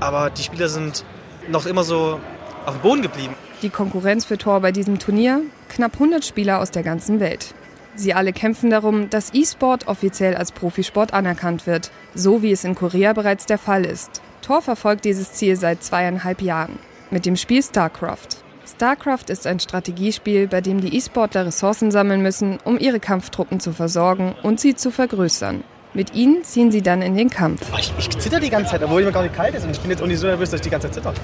aber 0.00 0.30
die 0.30 0.42
Spieler 0.42 0.68
sind 0.68 1.04
noch 1.48 1.66
immer 1.66 1.84
so 1.84 2.18
auf 2.64 2.74
dem 2.74 2.80
Boden 2.80 3.02
geblieben. 3.02 3.34
Die 3.62 3.68
Konkurrenz 3.68 4.24
für 4.24 4.38
Tor 4.38 4.60
bei 4.60 4.72
diesem 4.72 4.98
Turnier? 4.98 5.42
Knapp 5.68 5.94
100 5.94 6.24
Spieler 6.24 6.60
aus 6.60 6.70
der 6.70 6.82
ganzen 6.82 7.20
Welt. 7.20 7.54
Sie 7.94 8.14
alle 8.14 8.32
kämpfen 8.32 8.70
darum, 8.70 9.10
dass 9.10 9.34
E-Sport 9.34 9.86
offiziell 9.86 10.34
als 10.34 10.52
Profisport 10.52 11.12
anerkannt 11.12 11.66
wird, 11.66 11.90
so 12.14 12.42
wie 12.42 12.52
es 12.52 12.64
in 12.64 12.74
Korea 12.74 13.12
bereits 13.12 13.44
der 13.44 13.58
Fall 13.58 13.84
ist. 13.84 14.22
Thor 14.40 14.62
verfolgt 14.62 15.04
dieses 15.04 15.32
Ziel 15.32 15.56
seit 15.56 15.84
zweieinhalb 15.84 16.40
Jahren 16.40 16.78
mit 17.10 17.26
dem 17.26 17.36
Spiel 17.36 17.62
StarCraft. 17.62 18.28
StarCraft 18.66 19.28
ist 19.28 19.46
ein 19.46 19.60
Strategiespiel, 19.60 20.46
bei 20.46 20.60
dem 20.60 20.80
die 20.80 20.96
E-Sportler 20.96 21.46
Ressourcen 21.46 21.90
sammeln 21.90 22.22
müssen, 22.22 22.58
um 22.64 22.78
ihre 22.78 23.00
Kampftruppen 23.00 23.60
zu 23.60 23.72
versorgen 23.72 24.34
und 24.42 24.60
sie 24.60 24.74
zu 24.74 24.90
vergrößern. 24.90 25.64
Mit 25.92 26.14
ihnen 26.14 26.44
ziehen 26.44 26.70
sie 26.70 26.82
dann 26.82 27.02
in 27.02 27.16
den 27.16 27.28
Kampf. 27.30 27.60
Ich, 27.76 27.92
ich 27.98 28.08
zitter 28.10 28.38
die 28.38 28.48
ganze 28.48 28.70
Zeit, 28.70 28.82
obwohl 28.84 29.04
mir 29.04 29.10
gar 29.10 29.22
nicht 29.22 29.34
kalt 29.34 29.54
ist. 29.54 29.64
Und 29.64 29.72
ich 29.72 29.80
bin 29.80 29.90
jetzt 29.90 30.00
auch 30.00 30.06
nicht 30.06 30.20
so 30.20 30.28
nervös, 30.28 30.50
dass 30.50 30.60
ich 30.60 30.64
die 30.64 30.70
ganze 30.70 30.86
Zeit 30.86 30.94
zitter. 30.94 31.14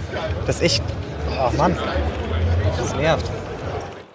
Das 0.45 0.57
ist 0.57 0.63
echt. 0.63 0.83
Ach 1.39 1.53
Mann. 1.53 1.77
Das 2.77 2.95
nervt. 2.95 3.31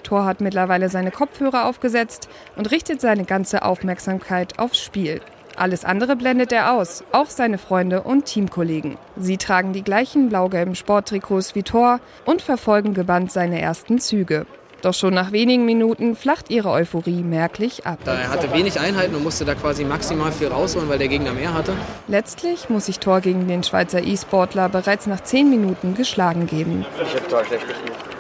Thor 0.04 0.26
hat 0.26 0.42
mittlerweile 0.42 0.90
seine 0.90 1.12
Kopfhörer 1.12 1.66
aufgesetzt 1.66 2.28
und 2.56 2.70
richtet 2.72 3.02
seine 3.02 3.24
ganze 3.24 3.64
Aufmerksamkeit 3.64 4.60
aufs 4.60 4.80
Spiel. 4.80 5.22
Alles 5.56 5.86
andere 5.86 6.16
blendet 6.16 6.52
er 6.52 6.74
aus, 6.74 7.04
auch 7.12 7.30
seine 7.30 7.58
Freunde 7.58 8.04
und 8.04 8.26
Teamkollegen. 8.26 8.98
Sie 9.18 9.38
tragen 9.38 9.74
die 9.74 9.84
gleichen 9.84 10.30
blau-gelben 10.30 10.76
Sporttrikots 10.76 11.56
wie 11.56 11.64
Thor 11.64 12.00
und 12.26 12.42
verfolgen 12.42 12.94
gebannt 12.94 13.32
seine 13.32 13.62
ersten 13.62 14.00
Züge. 14.00 14.46
Doch 14.82 14.94
schon 14.96 15.14
nach 15.14 15.32
wenigen 15.32 15.66
Minuten 15.66 16.16
flacht 16.16 16.50
ihre 16.50 16.72
Euphorie 16.72 17.22
merklich 17.22 17.86
ab. 17.86 18.00
Er 18.06 18.32
hatte 18.32 18.52
wenig 18.52 18.80
Einheiten 18.80 19.14
und 19.14 19.24
musste 19.24 19.46
da 19.46 19.54
quasi 19.54 19.86
maximal 19.86 20.32
viel 20.32 20.48
rausholen, 20.48 20.90
weil 20.90 20.98
der 20.98 21.08
Gegner 21.08 21.34
mehr 21.34 21.54
hatte. 21.54 21.74
Letztlich 22.08 22.70
muss 22.70 22.88
sich 22.88 23.00
Thor 23.00 23.22
gegen 23.22 23.48
den 23.48 23.64
Schweizer 23.64 24.02
E-Sportler 24.02 24.70
bereits 24.70 25.06
nach 25.06 25.22
zehn 25.22 25.50
Minuten 25.50 25.94
geschlagen 25.94 26.48
geben. 26.48 26.86
Ich 27.02 27.14
hab 27.14 27.30
total 27.30 27.46
schlecht 27.46 27.68
gespielt. 27.68 28.11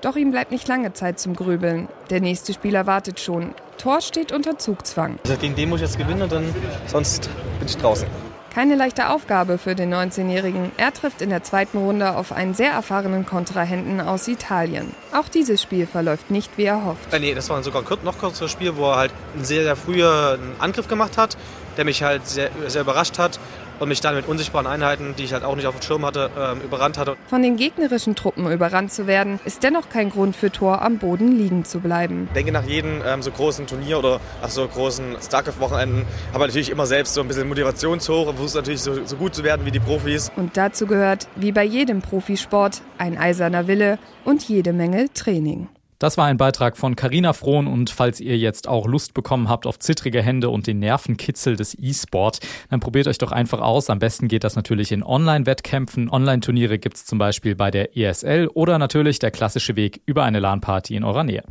Doch 0.00 0.16
ihm 0.16 0.30
bleibt 0.30 0.52
nicht 0.52 0.68
lange 0.68 0.92
Zeit 0.92 1.18
zum 1.18 1.34
Grübeln. 1.34 1.88
Der 2.10 2.20
nächste 2.20 2.52
Spieler 2.52 2.86
wartet 2.86 3.18
schon. 3.18 3.54
Thor 3.78 4.00
steht 4.00 4.32
unter 4.32 4.58
Zugzwang. 4.58 5.18
Also 5.24 5.36
gegen 5.36 5.54
den 5.54 5.68
muss 5.68 5.80
ich 5.80 5.86
jetzt 5.86 5.98
gewinnen 5.98 6.22
und 6.22 6.32
dann 6.32 6.54
sonst 6.86 7.28
bin 7.58 7.68
ich 7.68 7.76
draußen. 7.76 8.06
Keine 8.54 8.74
leichte 8.74 9.10
Aufgabe 9.10 9.56
für 9.56 9.74
den 9.74 9.92
19-Jährigen. 9.94 10.72
Er 10.78 10.92
trifft 10.92 11.22
in 11.22 11.30
der 11.30 11.42
zweiten 11.42 11.78
Runde 11.78 12.16
auf 12.16 12.32
einen 12.32 12.54
sehr 12.54 12.72
erfahrenen 12.72 13.24
Kontrahenten 13.24 14.00
aus 14.00 14.26
Italien. 14.26 14.94
Auch 15.12 15.28
dieses 15.28 15.62
Spiel 15.62 15.86
verläuft 15.86 16.30
nicht 16.30 16.56
wie 16.56 16.64
er 16.64 16.84
hofft. 16.84 17.12
Äh, 17.12 17.20
nee, 17.20 17.34
das 17.34 17.50
war 17.50 17.62
sogar 17.62 17.82
ein 17.82 17.98
noch 18.04 18.18
kürzeres 18.18 18.50
Spiel, 18.50 18.76
wo 18.76 18.90
er 18.90 18.96
halt 18.96 19.12
sehr, 19.40 19.62
sehr 19.62 19.76
früher 19.76 20.38
Angriff 20.58 20.88
gemacht 20.88 21.18
hat, 21.18 21.36
der 21.76 21.84
mich 21.84 22.02
halt 22.02 22.26
sehr, 22.26 22.50
sehr 22.66 22.82
überrascht 22.82 23.18
hat 23.18 23.38
und 23.78 23.88
mich 23.88 24.00
dann 24.00 24.14
mit 24.14 24.26
unsichtbaren 24.26 24.66
Einheiten, 24.66 25.14
die 25.16 25.24
ich 25.24 25.32
halt 25.32 25.44
auch 25.44 25.56
nicht 25.56 25.66
auf 25.66 25.74
dem 25.74 25.82
Schirm 25.82 26.04
hatte, 26.04 26.30
ähm, 26.38 26.60
überrannt 26.62 26.98
hatte. 26.98 27.16
Von 27.28 27.42
den 27.42 27.56
gegnerischen 27.56 28.14
Truppen 28.14 28.50
überrannt 28.50 28.92
zu 28.92 29.06
werden, 29.06 29.40
ist 29.44 29.62
dennoch 29.62 29.88
kein 29.88 30.10
Grund 30.10 30.36
für 30.36 30.50
Thor 30.50 30.82
am 30.82 30.98
Boden 30.98 31.32
liegen 31.38 31.64
zu 31.64 31.80
bleiben. 31.80 32.24
Ich 32.28 32.34
denke, 32.34 32.52
nach 32.52 32.64
jedem 32.64 33.02
ähm, 33.06 33.22
so 33.22 33.30
großen 33.30 33.66
Turnier 33.66 33.98
oder 33.98 34.20
nach 34.42 34.50
so 34.50 34.66
großen 34.66 35.16
StarCraft-Wochenenden 35.20 36.06
habe 36.32 36.44
ich 36.44 36.48
natürlich 36.48 36.70
immer 36.70 36.86
selbst 36.86 37.14
so 37.14 37.20
ein 37.20 37.28
bisschen 37.28 37.48
Motivationshoch 37.48 38.28
und 38.28 38.36
versucht 38.36 38.56
natürlich 38.56 38.82
so, 38.82 39.04
so 39.04 39.16
gut 39.16 39.34
zu 39.34 39.44
werden 39.44 39.64
wie 39.66 39.70
die 39.70 39.80
Profis. 39.80 40.30
Und 40.36 40.56
dazu 40.56 40.86
gehört, 40.86 41.28
wie 41.36 41.52
bei 41.52 41.64
jedem 41.64 42.02
Profisport, 42.02 42.82
ein 42.98 43.18
eiserner 43.18 43.66
Wille 43.66 43.98
und 44.24 44.48
jede 44.48 44.72
Menge 44.72 45.12
Training. 45.12 45.68
Das 45.98 46.16
war 46.16 46.26
ein 46.26 46.36
Beitrag 46.36 46.76
von 46.76 46.94
Carina 46.94 47.32
Frohn 47.32 47.66
und 47.66 47.90
falls 47.90 48.20
ihr 48.20 48.38
jetzt 48.38 48.68
auch 48.68 48.86
Lust 48.86 49.14
bekommen 49.14 49.48
habt 49.48 49.66
auf 49.66 49.80
zittrige 49.80 50.22
Hände 50.22 50.48
und 50.48 50.68
den 50.68 50.78
Nervenkitzel 50.78 51.56
des 51.56 51.76
E-Sport, 51.76 52.38
dann 52.70 52.78
probiert 52.78 53.08
euch 53.08 53.18
doch 53.18 53.32
einfach 53.32 53.60
aus. 53.60 53.90
Am 53.90 53.98
besten 53.98 54.28
geht 54.28 54.44
das 54.44 54.54
natürlich 54.54 54.92
in 54.92 55.02
Online-Wettkämpfen. 55.02 56.08
Online-Turniere 56.08 56.78
gibt's 56.78 57.04
zum 57.04 57.18
Beispiel 57.18 57.56
bei 57.56 57.72
der 57.72 57.96
ESL 57.96 58.48
oder 58.54 58.78
natürlich 58.78 59.18
der 59.18 59.32
klassische 59.32 59.74
Weg 59.74 60.00
über 60.06 60.22
eine 60.22 60.38
LAN-Party 60.38 60.94
in 60.94 61.02
eurer 61.02 61.24
Nähe. 61.24 61.42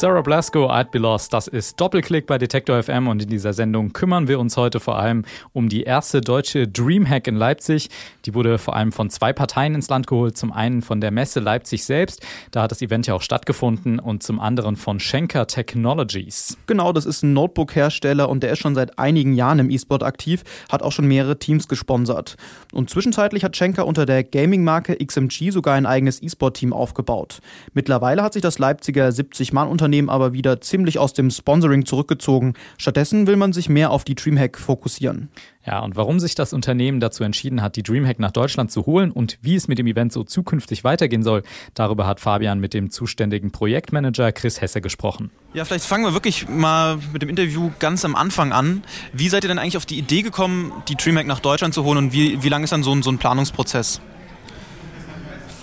Sarah 0.00 0.22
Blasco, 0.22 0.70
I'd 0.70 0.92
Be 0.92 0.98
Lost, 0.98 1.32
das 1.32 1.48
ist 1.48 1.80
Doppelklick 1.80 2.28
bei 2.28 2.38
Detektor 2.38 2.80
FM 2.80 3.08
und 3.08 3.20
in 3.20 3.28
dieser 3.28 3.52
Sendung 3.52 3.92
kümmern 3.92 4.28
wir 4.28 4.38
uns 4.38 4.56
heute 4.56 4.78
vor 4.78 4.96
allem 4.96 5.24
um 5.52 5.68
die 5.68 5.82
erste 5.82 6.20
deutsche 6.20 6.68
Dreamhack 6.68 7.26
in 7.26 7.34
Leipzig. 7.34 7.90
Die 8.24 8.32
wurde 8.32 8.58
vor 8.58 8.76
allem 8.76 8.92
von 8.92 9.10
zwei 9.10 9.32
Parteien 9.32 9.74
ins 9.74 9.88
Land 9.88 10.06
geholt. 10.06 10.36
Zum 10.36 10.52
einen 10.52 10.82
von 10.82 11.00
der 11.00 11.10
Messe 11.10 11.40
Leipzig 11.40 11.84
selbst, 11.84 12.24
da 12.52 12.62
hat 12.62 12.70
das 12.70 12.80
Event 12.80 13.08
ja 13.08 13.14
auch 13.14 13.22
stattgefunden, 13.22 13.98
und 13.98 14.22
zum 14.22 14.38
anderen 14.38 14.76
von 14.76 15.00
Schenker 15.00 15.48
Technologies. 15.48 16.56
Genau, 16.68 16.92
das 16.92 17.04
ist 17.04 17.24
ein 17.24 17.32
Notebook-Hersteller 17.32 18.28
und 18.28 18.44
der 18.44 18.52
ist 18.52 18.60
schon 18.60 18.76
seit 18.76 19.00
einigen 19.00 19.34
Jahren 19.34 19.58
im 19.58 19.68
E-Sport 19.68 20.04
aktiv, 20.04 20.44
hat 20.70 20.84
auch 20.84 20.92
schon 20.92 21.08
mehrere 21.08 21.40
Teams 21.40 21.66
gesponsert. 21.66 22.36
Und 22.72 22.88
zwischenzeitlich 22.88 23.42
hat 23.42 23.56
Schenker 23.56 23.84
unter 23.84 24.06
der 24.06 24.22
Gaming-Marke 24.22 24.96
XMG 25.04 25.50
sogar 25.50 25.74
ein 25.74 25.86
eigenes 25.86 26.22
E-Sport-Team 26.22 26.72
aufgebaut. 26.72 27.40
Mittlerweile 27.74 28.22
hat 28.22 28.34
sich 28.34 28.42
das 28.42 28.60
Leipziger 28.60 29.08
70-Mann-Unternehmen 29.08 29.87
aber 30.08 30.32
wieder 30.32 30.60
ziemlich 30.60 30.98
aus 30.98 31.12
dem 31.12 31.30
Sponsoring 31.30 31.86
zurückgezogen. 31.86 32.54
Stattdessen 32.76 33.26
will 33.26 33.36
man 33.36 33.52
sich 33.52 33.68
mehr 33.68 33.90
auf 33.90 34.04
die 34.04 34.14
Dreamhack 34.14 34.58
fokussieren. 34.58 35.28
Ja, 35.66 35.80
und 35.80 35.96
warum 35.96 36.18
sich 36.18 36.34
das 36.34 36.52
Unternehmen 36.52 36.98
dazu 36.98 37.24
entschieden 37.24 37.60
hat, 37.60 37.76
die 37.76 37.82
Dreamhack 37.82 38.18
nach 38.18 38.30
Deutschland 38.30 38.70
zu 38.70 38.86
holen 38.86 39.10
und 39.10 39.38
wie 39.42 39.54
es 39.54 39.68
mit 39.68 39.78
dem 39.78 39.86
Event 39.86 40.12
so 40.12 40.24
zukünftig 40.24 40.82
weitergehen 40.82 41.22
soll, 41.22 41.42
darüber 41.74 42.06
hat 42.06 42.20
Fabian 42.20 42.58
mit 42.58 42.72
dem 42.72 42.90
zuständigen 42.90 43.50
Projektmanager 43.50 44.32
Chris 44.32 44.60
Hesse 44.60 44.80
gesprochen. 44.80 45.30
Ja, 45.52 45.64
vielleicht 45.64 45.84
fangen 45.84 46.04
wir 46.04 46.14
wirklich 46.14 46.48
mal 46.48 46.98
mit 47.12 47.20
dem 47.20 47.28
Interview 47.28 47.70
ganz 47.80 48.04
am 48.04 48.16
Anfang 48.16 48.52
an. 48.52 48.82
Wie 49.12 49.28
seid 49.28 49.44
ihr 49.44 49.48
denn 49.48 49.58
eigentlich 49.58 49.76
auf 49.76 49.86
die 49.86 49.98
Idee 49.98 50.22
gekommen, 50.22 50.72
die 50.88 50.94
Dreamhack 50.94 51.26
nach 51.26 51.40
Deutschland 51.40 51.74
zu 51.74 51.84
holen 51.84 51.98
und 51.98 52.12
wie, 52.12 52.42
wie 52.42 52.48
lange 52.48 52.64
ist 52.64 52.72
dann 52.72 52.82
so 52.82 52.94
ein, 52.94 53.02
so 53.02 53.10
ein 53.10 53.18
Planungsprozess? 53.18 54.00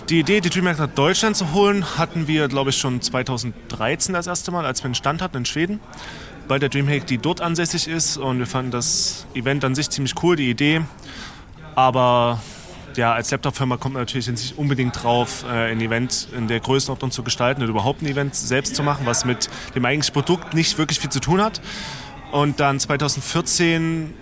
Die 0.08 0.20
Idee, 0.20 0.40
die 0.40 0.50
DreamHack 0.50 0.78
nach 0.78 0.86
Deutschland 0.86 1.36
zu 1.36 1.52
holen, 1.52 1.98
hatten 1.98 2.28
wir, 2.28 2.46
glaube 2.46 2.70
ich, 2.70 2.76
schon 2.76 3.00
2013 3.00 4.14
das 4.14 4.28
erste 4.28 4.52
Mal, 4.52 4.64
als 4.64 4.80
wir 4.80 4.84
einen 4.84 4.94
Stand 4.94 5.20
hatten 5.20 5.38
in 5.38 5.44
Schweden, 5.44 5.80
bei 6.46 6.60
der 6.60 6.68
DreamHack, 6.68 7.08
die 7.08 7.18
dort 7.18 7.40
ansässig 7.40 7.88
ist. 7.88 8.16
Und 8.16 8.38
wir 8.38 8.46
fanden 8.46 8.70
das 8.70 9.26
Event 9.34 9.64
an 9.64 9.74
sich 9.74 9.90
ziemlich 9.90 10.14
cool, 10.22 10.36
die 10.36 10.48
Idee. 10.48 10.82
Aber 11.74 12.40
ja, 12.94 13.14
als 13.14 13.32
Laptop-Firma 13.32 13.78
kommt 13.78 13.94
man 13.94 14.02
natürlich 14.02 14.28
nicht 14.28 14.56
unbedingt 14.56 15.02
drauf, 15.02 15.44
äh, 15.44 15.72
ein 15.72 15.80
Event 15.80 16.28
in 16.36 16.46
der 16.46 16.60
Größenordnung 16.60 17.10
zu 17.10 17.24
gestalten 17.24 17.62
oder 17.62 17.70
überhaupt 17.70 18.02
ein 18.02 18.06
Event 18.06 18.36
selbst 18.36 18.76
zu 18.76 18.84
machen, 18.84 19.06
was 19.06 19.24
mit 19.24 19.50
dem 19.74 19.84
eigentlichen 19.84 20.14
Produkt 20.14 20.54
nicht 20.54 20.78
wirklich 20.78 21.00
viel 21.00 21.10
zu 21.10 21.18
tun 21.18 21.42
hat. 21.42 21.60
Und 22.30 22.60
dann 22.60 22.78
2014 22.78 24.14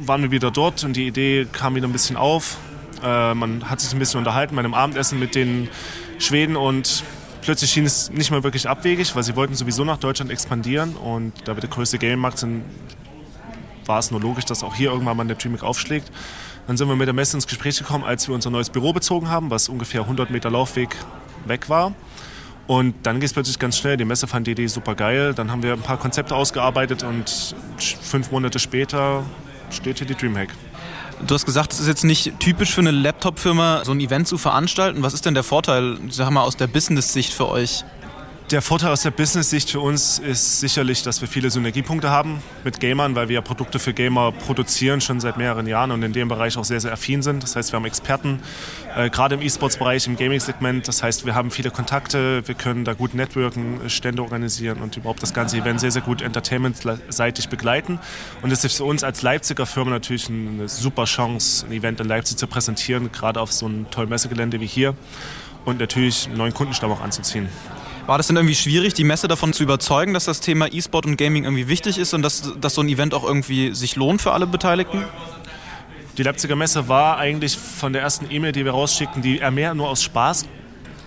waren 0.00 0.22
wir 0.22 0.32
wieder 0.32 0.50
dort 0.50 0.82
und 0.82 0.96
die 0.96 1.06
Idee 1.06 1.46
kam 1.52 1.76
wieder 1.76 1.86
ein 1.86 1.92
bisschen 1.92 2.16
auf. 2.16 2.56
Äh, 3.02 3.34
man 3.34 3.68
hat 3.68 3.80
sich 3.80 3.92
ein 3.92 3.98
bisschen 3.98 4.18
unterhalten 4.18 4.54
bei 4.54 4.60
einem 4.60 4.74
Abendessen 4.74 5.18
mit 5.18 5.34
den 5.34 5.68
Schweden 6.18 6.56
und 6.56 7.02
plötzlich 7.42 7.70
schien 7.70 7.86
es 7.86 8.10
nicht 8.10 8.30
mehr 8.30 8.42
wirklich 8.42 8.68
abwegig, 8.68 9.14
weil 9.14 9.22
sie 9.22 9.36
wollten 9.36 9.54
sowieso 9.54 9.84
nach 9.84 9.98
Deutschland 9.98 10.30
expandieren 10.30 10.96
und 10.96 11.32
da 11.44 11.56
wir 11.56 11.60
der 11.60 11.70
größte 11.70 11.98
Game-Markt 11.98 12.38
sind, 12.38 12.64
war 13.86 13.98
es 13.98 14.10
nur 14.10 14.20
logisch, 14.20 14.44
dass 14.44 14.62
auch 14.62 14.74
hier 14.74 14.90
irgendwann 14.90 15.16
mal 15.16 15.26
der 15.26 15.36
Dreamhack 15.36 15.62
aufschlägt. 15.62 16.10
Dann 16.66 16.76
sind 16.76 16.88
wir 16.88 16.96
mit 16.96 17.08
der 17.08 17.14
Messe 17.14 17.36
ins 17.36 17.46
Gespräch 17.46 17.78
gekommen, 17.78 18.04
als 18.04 18.28
wir 18.28 18.34
unser 18.34 18.50
neues 18.50 18.70
Büro 18.70 18.92
bezogen 18.92 19.28
haben, 19.28 19.50
was 19.50 19.68
ungefähr 19.68 20.02
100 20.02 20.30
Meter 20.30 20.50
Laufweg 20.50 20.94
weg 21.46 21.68
war. 21.68 21.92
Und 22.66 22.94
dann 23.02 23.16
geht 23.16 23.26
es 23.26 23.32
plötzlich 23.32 23.58
ganz 23.58 23.78
schnell. 23.78 23.96
Die 23.96 24.04
Messe 24.04 24.28
fand 24.28 24.46
die 24.46 24.52
Idee 24.52 24.68
super 24.68 24.94
geil. 24.94 25.34
Dann 25.34 25.50
haben 25.50 25.64
wir 25.64 25.72
ein 25.72 25.80
paar 25.80 25.96
Konzepte 25.96 26.36
ausgearbeitet 26.36 27.02
und 27.02 27.56
fünf 27.78 28.30
Monate 28.30 28.60
später 28.60 29.24
steht 29.70 29.98
hier 29.98 30.06
die 30.06 30.14
Dreamhack. 30.14 30.50
Du 31.26 31.34
hast 31.34 31.44
gesagt, 31.44 31.72
es 31.72 31.80
ist 31.80 31.86
jetzt 31.86 32.04
nicht 32.04 32.40
typisch 32.40 32.74
für 32.74 32.80
eine 32.80 32.90
Laptop-Firma, 32.90 33.82
so 33.84 33.92
ein 33.92 34.00
Event 34.00 34.26
zu 34.26 34.38
veranstalten. 34.38 35.02
Was 35.02 35.14
ist 35.14 35.26
denn 35.26 35.34
der 35.34 35.42
Vorteil, 35.42 35.98
sag 36.08 36.30
mal, 36.30 36.42
aus 36.42 36.56
der 36.56 36.66
Business-Sicht 36.66 37.32
für 37.32 37.48
euch? 37.48 37.84
Der 38.50 38.62
Vorteil 38.62 38.90
aus 38.90 39.02
der 39.02 39.12
Business-Sicht 39.12 39.70
für 39.70 39.78
uns 39.78 40.18
ist 40.18 40.58
sicherlich, 40.58 41.04
dass 41.04 41.20
wir 41.20 41.28
viele 41.28 41.52
Synergiepunkte 41.52 42.10
haben 42.10 42.42
mit 42.64 42.80
Gamern, 42.80 43.14
weil 43.14 43.28
wir 43.28 43.36
ja 43.36 43.42
Produkte 43.42 43.78
für 43.78 43.94
Gamer 43.94 44.32
produzieren, 44.32 45.00
schon 45.00 45.20
seit 45.20 45.36
mehreren 45.36 45.68
Jahren 45.68 45.92
und 45.92 46.02
in 46.02 46.12
dem 46.12 46.26
Bereich 46.26 46.56
auch 46.56 46.64
sehr, 46.64 46.80
sehr 46.80 46.92
affin 46.92 47.22
sind. 47.22 47.44
Das 47.44 47.54
heißt, 47.54 47.70
wir 47.70 47.76
haben 47.76 47.84
Experten, 47.84 48.42
äh, 48.96 49.08
gerade 49.08 49.36
im 49.36 49.42
E-Sports-Bereich, 49.42 50.08
im 50.08 50.16
Gaming-Segment. 50.16 50.88
Das 50.88 51.00
heißt, 51.00 51.26
wir 51.26 51.36
haben 51.36 51.52
viele 51.52 51.70
Kontakte, 51.70 52.42
wir 52.48 52.56
können 52.56 52.84
da 52.84 52.94
gut 52.94 53.14
networken, 53.14 53.88
Stände 53.88 54.20
organisieren 54.20 54.78
und 54.82 54.96
überhaupt 54.96 55.22
das 55.22 55.32
ganze 55.32 55.56
Event 55.56 55.78
sehr, 55.78 55.92
sehr 55.92 56.02
gut 56.02 56.20
entertainment-seitig 56.20 57.50
begleiten. 57.50 58.00
Und 58.42 58.50
es 58.50 58.64
ist 58.64 58.78
für 58.78 58.84
uns 58.84 59.04
als 59.04 59.22
Leipziger 59.22 59.64
Firma 59.64 59.92
natürlich 59.92 60.28
eine 60.28 60.68
super 60.68 61.04
Chance, 61.04 61.66
ein 61.66 61.72
Event 61.72 62.00
in 62.00 62.08
Leipzig 62.08 62.36
zu 62.36 62.48
präsentieren, 62.48 63.12
gerade 63.12 63.40
auf 63.40 63.52
so 63.52 63.66
einem 63.66 63.88
tollen 63.92 64.08
Messegelände 64.08 64.58
wie 64.60 64.66
hier 64.66 64.96
und 65.64 65.78
natürlich 65.78 66.26
einen 66.26 66.38
neuen 66.38 66.52
Kundenstamm 66.52 66.90
auch 66.90 67.00
anzuziehen. 67.00 67.48
War 68.10 68.18
das 68.18 68.26
denn 68.26 68.34
irgendwie 68.34 68.56
schwierig, 68.56 68.92
die 68.94 69.04
Messe 69.04 69.28
davon 69.28 69.52
zu 69.52 69.62
überzeugen, 69.62 70.14
dass 70.14 70.24
das 70.24 70.40
Thema 70.40 70.66
E-Sport 70.66 71.06
und 71.06 71.16
Gaming 71.16 71.44
irgendwie 71.44 71.68
wichtig 71.68 71.96
ist 71.96 72.12
und 72.12 72.22
dass, 72.22 72.52
dass 72.60 72.74
so 72.74 72.80
ein 72.80 72.88
Event 72.88 73.14
auch 73.14 73.22
irgendwie 73.22 73.72
sich 73.72 73.94
lohnt 73.94 74.20
für 74.20 74.32
alle 74.32 74.48
Beteiligten? 74.48 75.04
Die 76.18 76.24
Leipziger 76.24 76.56
Messe 76.56 76.88
war 76.88 77.18
eigentlich 77.18 77.56
von 77.56 77.92
der 77.92 78.02
ersten 78.02 78.26
E-Mail, 78.28 78.50
die 78.50 78.64
wir 78.64 78.72
rausschickten, 78.72 79.22
die 79.22 79.40
mehr 79.52 79.74
nur 79.74 79.88
aus 79.88 80.02
Spaß 80.02 80.46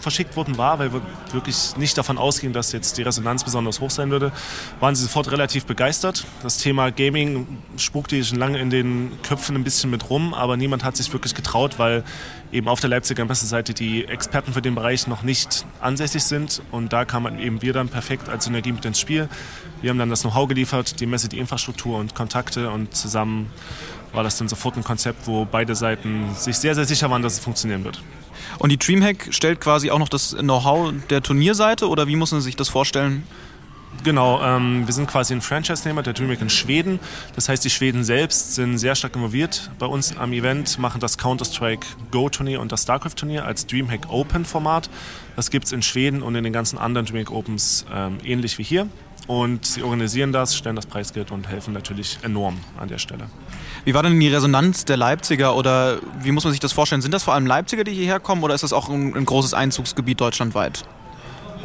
verschickt 0.04 0.36
worden 0.36 0.58
war, 0.58 0.78
weil 0.78 0.94
wir 0.94 1.02
wirklich 1.32 1.76
nicht 1.78 1.98
davon 1.98 2.18
ausgingen, 2.18 2.54
dass 2.54 2.72
jetzt 2.72 2.98
die 2.98 3.02
Resonanz 3.02 3.44
besonders 3.44 3.80
hoch 3.80 3.90
sein 3.90 4.12
würde, 4.12 4.32
waren 4.80 4.96
sie 4.96 5.04
sofort 5.04 5.32
relativ 5.32 5.66
begeistert. 5.66 6.26
Das 6.44 6.58
Thema 6.58 6.92
Gaming 6.92 7.48
spukte 7.78 8.24
schon 8.24 8.38
lange 8.38 8.60
in 8.60 8.70
den 8.70 9.12
Köpfen 9.24 9.56
ein 9.56 9.64
bisschen 9.64 9.90
mit 9.90 10.10
rum, 10.10 10.34
aber 10.34 10.58
niemand 10.58 10.84
hat 10.84 10.96
sich 10.96 11.12
wirklich 11.12 11.34
getraut, 11.34 11.80
weil 11.80 12.04
eben 12.52 12.68
auf 12.68 12.80
der 12.80 12.90
Leipziger 12.90 13.26
Messeseite 13.26 13.74
die 13.74 14.06
Experten 14.06 14.54
für 14.54 14.62
den 14.62 14.76
Bereich 14.76 15.08
noch 15.08 15.24
nicht 15.24 15.66
ansässig 15.82 16.24
sind. 16.24 16.62
Und 16.72 16.94
da 16.94 17.06
kamen 17.06 17.40
eben 17.40 17.62
wir 17.62 17.74
dann 17.74 17.90
perfekt 17.90 18.30
als 18.30 18.46
Synergie 18.46 18.72
mit 18.72 18.86
ins 18.86 19.00
Spiel. 19.00 19.28
Wir 19.82 19.90
haben 19.90 19.98
dann 19.98 20.10
das 20.10 20.22
Know-how 20.22 20.48
geliefert, 20.48 21.00
die 21.00 21.06
Messe, 21.06 21.30
die 21.30 21.40
Infrastruktur 21.40 21.98
und 21.98 22.14
Kontakte 22.14 22.70
und 22.70 22.96
zusammen 22.96 23.50
war 24.14 24.24
das 24.24 24.38
dann 24.38 24.48
sofort 24.48 24.78
ein 24.78 24.84
Konzept, 24.84 25.28
wo 25.28 25.46
beide 25.46 25.76
Seiten 25.76 26.34
sich 26.36 26.56
sehr, 26.58 26.76
sehr 26.76 26.86
sicher 26.86 27.10
waren, 27.10 27.24
dass 27.24 27.34
es 27.34 27.40
funktionieren 27.40 27.84
wird. 27.84 28.02
Und 28.60 28.72
die 28.72 28.78
Dreamhack 28.78 29.28
stellt 29.32 29.62
quasi 29.62 29.92
auch 29.92 30.00
noch 30.00 30.10
das 30.10 30.36
Know-how 30.38 30.94
der 31.10 31.22
Turnierseite 31.22 31.88
oder 31.88 32.08
wie 32.08 32.16
muss 32.16 32.32
man 32.32 32.42
sich 32.42 32.56
das 32.56 32.70
vorstellen? 32.70 33.24
Genau, 34.04 34.42
ähm, 34.44 34.86
wir 34.86 34.94
sind 34.94 35.08
quasi 35.08 35.34
ein 35.34 35.42
Franchise-Nehmer 35.42 36.04
der 36.04 36.14
DreamHack 36.14 36.42
in 36.42 36.50
Schweden. 36.50 37.00
Das 37.36 37.48
heißt, 37.48 37.64
die 37.64 37.70
Schweden 37.70 38.04
selbst 38.04 38.56
sind 38.56 38.78
sehr 38.78 38.96
stark 38.96 39.16
involviert 39.16 39.72
bei 39.80 39.86
uns 39.86 40.18
am 40.18 40.34
Event, 40.34 40.78
machen 40.78 41.00
das 41.00 41.18
Counter-Strike 41.18 41.86
Go-Turnier 42.12 42.60
und 42.60 42.72
das 42.72 42.84
StarCraft-Turnier 42.84 43.46
als 43.46 43.66
DreamHack 43.66 44.10
Open-Format. 44.10 44.90
Das 45.36 45.52
gibt 45.52 45.66
es 45.66 45.72
in 45.72 45.82
Schweden 45.82 46.22
und 46.22 46.36
in 46.36 46.44
den 46.44 46.52
ganzen 46.52 46.78
anderen 46.78 47.06
DreamHack 47.06 47.32
Opens 47.32 47.86
ähm, 47.94 48.18
ähnlich 48.26 48.58
wie 48.58 48.64
hier. 48.64 48.88
Und 49.28 49.66
sie 49.66 49.84
organisieren 49.84 50.34
das, 50.34 50.56
stellen 50.56 50.76
das 50.76 50.86
Preisgeld 50.86 51.32
und 51.32 51.48
helfen 51.48 51.74
natürlich 51.74 52.20
enorm 52.24 52.58
an 52.78 52.90
der 52.90 52.98
Stelle. 52.98 53.28
Wie 53.86 53.94
war 53.94 54.04
denn 54.04 54.20
die 54.20 54.28
Resonanz 54.28 54.86
der 54.86 54.98
Leipziger 54.98 55.56
oder 55.56 56.00
wie 56.22 56.32
muss 56.32 56.44
man 56.44 56.52
sich 56.52 56.60
das 56.60 56.74
vorstellen? 56.74 57.02
Sind 57.02 57.14
das 57.14 57.24
vor 57.24 57.34
allem 57.34 57.46
Leipziger, 57.46 57.84
die 57.84 57.94
hierher 57.94 58.20
kommen 58.20 58.44
oder 58.44 58.54
ist 58.54 58.64
das 58.64 58.74
auch 58.74 58.90
ein, 58.90 59.16
ein 59.16 59.26
großes 59.26 59.54
Einzugsgebiet 59.54 60.20
deutschlandweit? 60.20 60.84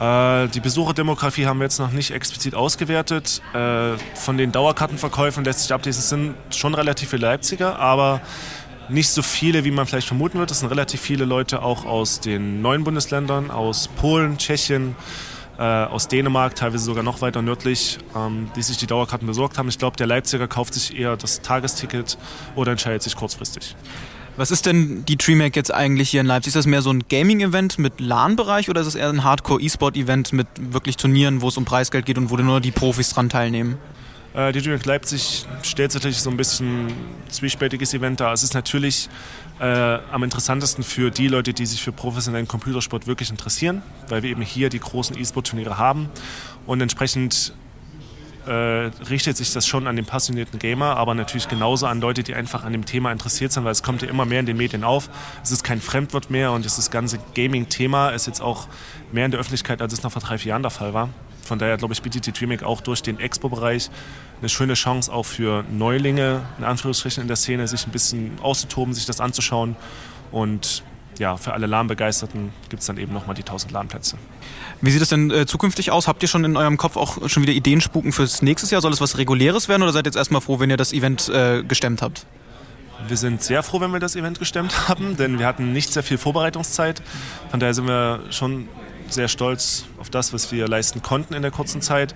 Äh, 0.01 0.47
die 0.49 0.61
Besucherdemografie 0.61 1.47
haben 1.47 1.59
wir 1.59 1.65
jetzt 1.65 1.81
noch 1.81 1.91
nicht 1.91 2.13
explizit 2.13 2.55
ausgewertet. 2.55 3.43
Äh, 3.53 3.97
von 4.15 4.39
den 4.39 4.53
Dauerkartenverkäufen 4.53 5.45
lässt 5.45 5.63
sich 5.63 5.73
ablesen, 5.73 5.99
es 5.99 6.09
sind 6.09 6.35
schon 6.51 6.75
relativ 6.75 7.11
viele 7.11 7.27
Leipziger, 7.27 7.79
aber 7.79 8.21
nicht 8.89 9.11
so 9.11 9.23
viele, 9.23 9.65
wie 9.65 9.71
man 9.71 9.87
vielleicht 9.87 10.07
vermuten 10.07 10.39
wird. 10.39 10.51
Es 10.51 10.61
sind 10.61 10.69
relativ 10.69 11.01
viele 11.01 11.25
Leute 11.25 11.63
auch 11.63 11.85
aus 11.85 12.21
den 12.21 12.63
neuen 12.63 12.85
Bundesländern, 12.85 13.51
aus 13.51 13.89
Polen, 13.89 14.39
Tschechien, 14.39 14.95
äh, 15.59 15.63
aus 15.63 16.09
Dänemark, 16.09 16.55
teilweise 16.55 16.85
sogar 16.85 17.03
noch 17.03 17.21
weiter 17.21 17.43
nördlich, 17.43 17.99
ähm, 18.17 18.49
die 18.57 18.63
sich 18.63 18.77
die 18.77 18.87
Dauerkarten 18.87 19.27
besorgt 19.27 19.59
haben. 19.59 19.69
Ich 19.69 19.79
glaube, 19.79 19.97
der 19.97 20.07
Leipziger 20.07 20.47
kauft 20.47 20.75
sich 20.75 20.97
eher 20.97 21.17
das 21.17 21.43
Tagesticket 21.43 22.17
oder 22.55 22.73
entscheidet 22.73 23.03
sich 23.03 23.17
kurzfristig. 23.17 23.75
Was 24.37 24.53
ist 24.53 24.67
denn 24.67 25.05
die 25.05 25.17
DreamHack 25.17 25.57
jetzt 25.57 25.75
eigentlich 25.75 26.11
hier 26.11 26.21
in 26.21 26.29
Leipzig? 26.29 26.51
Ist 26.51 26.57
das 26.57 26.67
mehr 26.67 26.81
so 26.81 26.91
ein 26.91 27.03
Gaming-Event 27.09 27.81
mit 27.81 27.99
LAN-Bereich 27.99 28.71
oder 28.71 28.81
ist 28.81 28.87
es 28.87 28.95
eher 28.95 29.09
ein 29.09 29.25
Hardcore-E-Sport-Event 29.25 30.33
mit 30.33 30.47
wirklich 30.61 30.97
Turnieren, 30.97 31.43
wo 31.43 31.49
es 31.49 31.57
um 31.57 31.65
Preisgeld 31.65 32.07
geht 32.07 32.19
und 32.19 32.31
wo 32.31 32.37
nur 32.37 32.61
die 32.61 32.71
Profis 32.71 33.13
dran 33.13 33.29
teilnehmen? 33.29 33.79
Äh, 34.39 34.53
die 34.53 34.63
DreamHack 34.63 34.87
Leipzig 34.87 35.47
stellt 35.63 35.93
natürlich 35.95 36.21
so 36.21 36.31
ein 36.31 36.37
bisschen 36.37 36.87
zwiespältiges 37.29 37.93
Event 37.93 38.21
dar. 38.21 38.33
Es 38.33 38.45
ist 38.45 38.55
natürlich 38.55 39.09
äh, 39.59 39.65
am 39.65 40.23
interessantesten 40.23 40.85
für 40.85 41.11
die 41.11 41.27
Leute, 41.27 41.53
die 41.53 41.67
sich 41.67 41.83
für 41.83 41.91
professionellen 41.91 42.47
Computersport 42.47 43.09
wirklich 43.09 43.31
interessieren, 43.31 43.83
weil 44.09 44.23
wir 44.23 44.31
eben 44.31 44.43
hier 44.43 44.69
die 44.69 44.79
großen 44.79 45.19
E-Sport-Turniere 45.19 45.77
haben 45.77 46.09
und 46.67 46.81
entsprechend 46.81 47.53
äh, 48.49 48.91
richtet 49.09 49.37
sich 49.37 49.53
das 49.53 49.67
schon 49.67 49.87
an 49.87 49.97
den 49.97 50.07
passionierten 50.07 50.59
Gamer, 50.59 50.97
aber 50.97 51.15
natürlich 51.15 51.49
genauso 51.49 51.87
an 51.87 52.01
Leute, 52.01 52.23
die 52.23 52.35
einfach 52.35 52.65
an 52.65 52.73
dem 52.73 52.85
Thema 52.85 53.13
interessiert 53.13 53.53
sind, 53.53 53.65
weil 53.65 53.73
es 53.73 53.83
kommt 53.83 54.03
ja 54.03 54.09
immer 54.09 54.25
mehr 54.25 54.41
in 54.41 54.47
den 54.47 54.57
Medien 54.57 54.85
auf. 54.85 55.11
Es 55.43 55.51
ist 55.51 55.63
kein 55.63 55.81
Fremdwort 55.81 56.31
mehr 56.31 56.53
und 56.53 56.65
das 56.65 56.91
ganze 56.91 57.19
Gaming-Thema 57.35 58.11
ist 58.11 58.27
jetzt 58.27 58.41
auch 58.41 58.67
mehr 59.13 59.27
in 59.27 59.31
der 59.31 59.41
Öffentlichkeit, 59.41 59.83
als 59.83 59.93
es 59.93 60.03
noch 60.03 60.13
vor 60.13 60.23
drei, 60.23 60.39
vier 60.39 60.51
Jahren 60.51 60.63
der 60.63 60.71
Fall 60.71 60.95
war. 60.95 61.11
Von 61.43 61.59
daher, 61.59 61.77
glaube 61.77 61.95
ich, 61.95 62.03
bietet 62.03 62.27
die 62.27 62.33
Dreamhack 62.33 62.63
auch 62.63 62.81
durch 62.81 63.03
den 63.03 63.19
Expo-Bereich 63.19 63.91
eine 64.41 64.49
schöne 64.49 64.75
Chance 64.75 65.13
auch 65.13 65.25
für 65.25 65.65
Neulinge, 65.71 66.43
in 66.59 66.65
Anführungsstrichen 66.65 67.23
in 67.23 67.29
der 67.29 67.37
Szene, 67.37 67.67
sich 67.69 67.87
ein 67.87 67.91
bisschen 67.91 68.39
auszutoben, 68.43 68.93
sich 68.93 69.07
das 69.07 69.21
anzuschauen 69.21 69.77
und 70.31 70.83
ja, 71.19 71.37
für 71.37 71.53
alle 71.53 71.67
LAN-Begeisterten 71.67 72.53
gibt 72.69 72.81
es 72.81 72.87
dann 72.87 72.99
eben 72.99 73.13
nochmal 73.13 73.35
die 73.35 73.43
1000 73.43 73.73
LAN-Plätze. 73.73 74.17
Wie 74.81 74.91
sieht 74.91 75.03
es 75.03 75.09
denn 75.09 75.31
äh, 75.31 75.47
zukünftig 75.47 75.91
aus? 75.91 76.07
Habt 76.07 76.23
ihr 76.23 76.29
schon 76.29 76.45
in 76.45 76.57
eurem 76.57 76.77
Kopf 76.77 76.97
auch 76.97 77.29
schon 77.29 77.43
wieder 77.43 77.53
Ideen 77.53 77.81
spuken 77.81 78.13
fürs 78.13 78.43
nächste 78.43 78.71
Jahr? 78.71 78.81
Soll 78.81 78.93
es 78.93 79.01
was 79.01 79.19
Reguläres 79.19 79.69
werden 79.69 79.83
oder 79.83 79.93
seid 79.93 80.07
ihr 80.07 80.11
jetzt 80.11 80.17
erstmal 80.17 80.41
froh, 80.41 80.61
wenn 80.61 80.71
ihr 80.71 80.77
das 80.77 80.93
Event 80.93 81.29
äh, 81.29 81.63
gestemmt 81.63 82.03
habt? 82.03 82.27
Wir 83.07 83.17
sind 83.17 83.43
sehr 83.43 83.63
froh, 83.63 83.81
wenn 83.81 83.93
wir 83.93 84.01
das 84.01 84.17
Event 84.17 84.39
gestemmt 84.39 84.89
haben, 84.89 85.17
denn 85.17 85.39
wir 85.39 85.47
hatten 85.47 85.73
nicht 85.73 85.93
sehr 85.93 86.03
viel 86.03 86.19
Vorbereitungszeit. 86.19 87.03
Von 87.51 87.61
daher 87.61 87.75
sind 87.75 87.87
wir 87.87 88.21
schon 88.31 88.69
sehr 89.09 89.29
stolz 89.29 89.85
auf 89.99 90.11
das, 90.11 90.33
was 90.33 90.53
wir 90.53 90.69
leisten 90.69 91.03
konnten 91.03 91.35
in 91.35 91.43
der 91.43 91.51
kurzen 91.51 91.81
Zeit. 91.81 92.15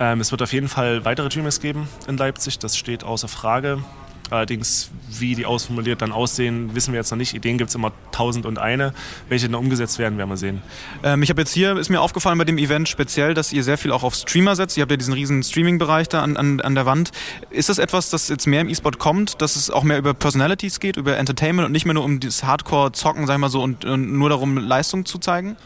Ähm, 0.00 0.20
es 0.20 0.30
wird 0.30 0.42
auf 0.42 0.52
jeden 0.52 0.68
Fall 0.68 1.04
weitere 1.04 1.28
Dreamers 1.28 1.60
geben 1.60 1.88
in 2.06 2.16
Leipzig, 2.16 2.58
das 2.58 2.76
steht 2.76 3.04
außer 3.04 3.28
Frage. 3.28 3.82
Allerdings, 4.30 4.90
wie 5.08 5.34
die 5.34 5.46
ausformuliert 5.46 6.02
dann 6.02 6.12
aussehen, 6.12 6.74
wissen 6.74 6.92
wir 6.92 7.00
jetzt 7.00 7.10
noch 7.10 7.18
nicht. 7.18 7.34
Ideen 7.34 7.56
gibt 7.58 7.70
es 7.70 7.74
immer 7.74 7.92
tausend 8.12 8.44
und 8.44 8.58
eine. 8.58 8.92
Welche 9.28 9.46
dann 9.46 9.54
umgesetzt 9.54 9.98
werden, 9.98 10.18
werden 10.18 10.28
wir 10.28 10.36
sehen. 10.36 10.62
Ähm, 11.02 11.22
ich 11.22 11.30
habe 11.30 11.40
jetzt 11.40 11.52
hier, 11.52 11.76
ist 11.76 11.88
mir 11.88 12.00
aufgefallen 12.00 12.36
bei 12.36 12.44
dem 12.44 12.58
Event 12.58 12.88
speziell, 12.88 13.34
dass 13.34 13.52
ihr 13.52 13.64
sehr 13.64 13.78
viel 13.78 13.92
auch 13.92 14.02
auf 14.02 14.14
Streamer 14.14 14.54
setzt. 14.56 14.76
Ihr 14.76 14.82
habt 14.82 14.90
ja 14.90 14.96
diesen 14.96 15.14
riesen 15.14 15.42
Streaming-Bereich 15.42 16.08
da 16.08 16.22
an, 16.22 16.36
an, 16.36 16.60
an 16.60 16.74
der 16.74 16.84
Wand. 16.84 17.10
Ist 17.50 17.68
das 17.68 17.78
etwas, 17.78 18.10
das 18.10 18.28
jetzt 18.28 18.46
mehr 18.46 18.60
im 18.60 18.68
E-Sport 18.68 18.98
kommt, 18.98 19.40
dass 19.40 19.56
es 19.56 19.70
auch 19.70 19.82
mehr 19.82 19.98
über 19.98 20.14
Personalities 20.14 20.80
geht, 20.80 20.96
über 20.96 21.16
Entertainment 21.16 21.66
und 21.66 21.72
nicht 21.72 21.86
mehr 21.86 21.94
nur 21.94 22.04
um 22.04 22.20
das 22.20 22.44
Hardcore-Zocken, 22.44 23.26
sag 23.26 23.36
ich 23.36 23.40
mal 23.40 23.48
so, 23.48 23.62
und, 23.62 23.84
und 23.84 24.12
nur 24.12 24.28
darum, 24.28 24.58
Leistung 24.58 25.06
zu 25.06 25.18
zeigen? 25.18 25.56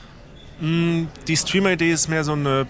Mm, 0.61 1.05
die 1.27 1.37
Streamer-Idee 1.37 1.91
ist 1.91 2.09
mehr 2.09 2.23
so 2.23 2.35
ein 2.35 2.67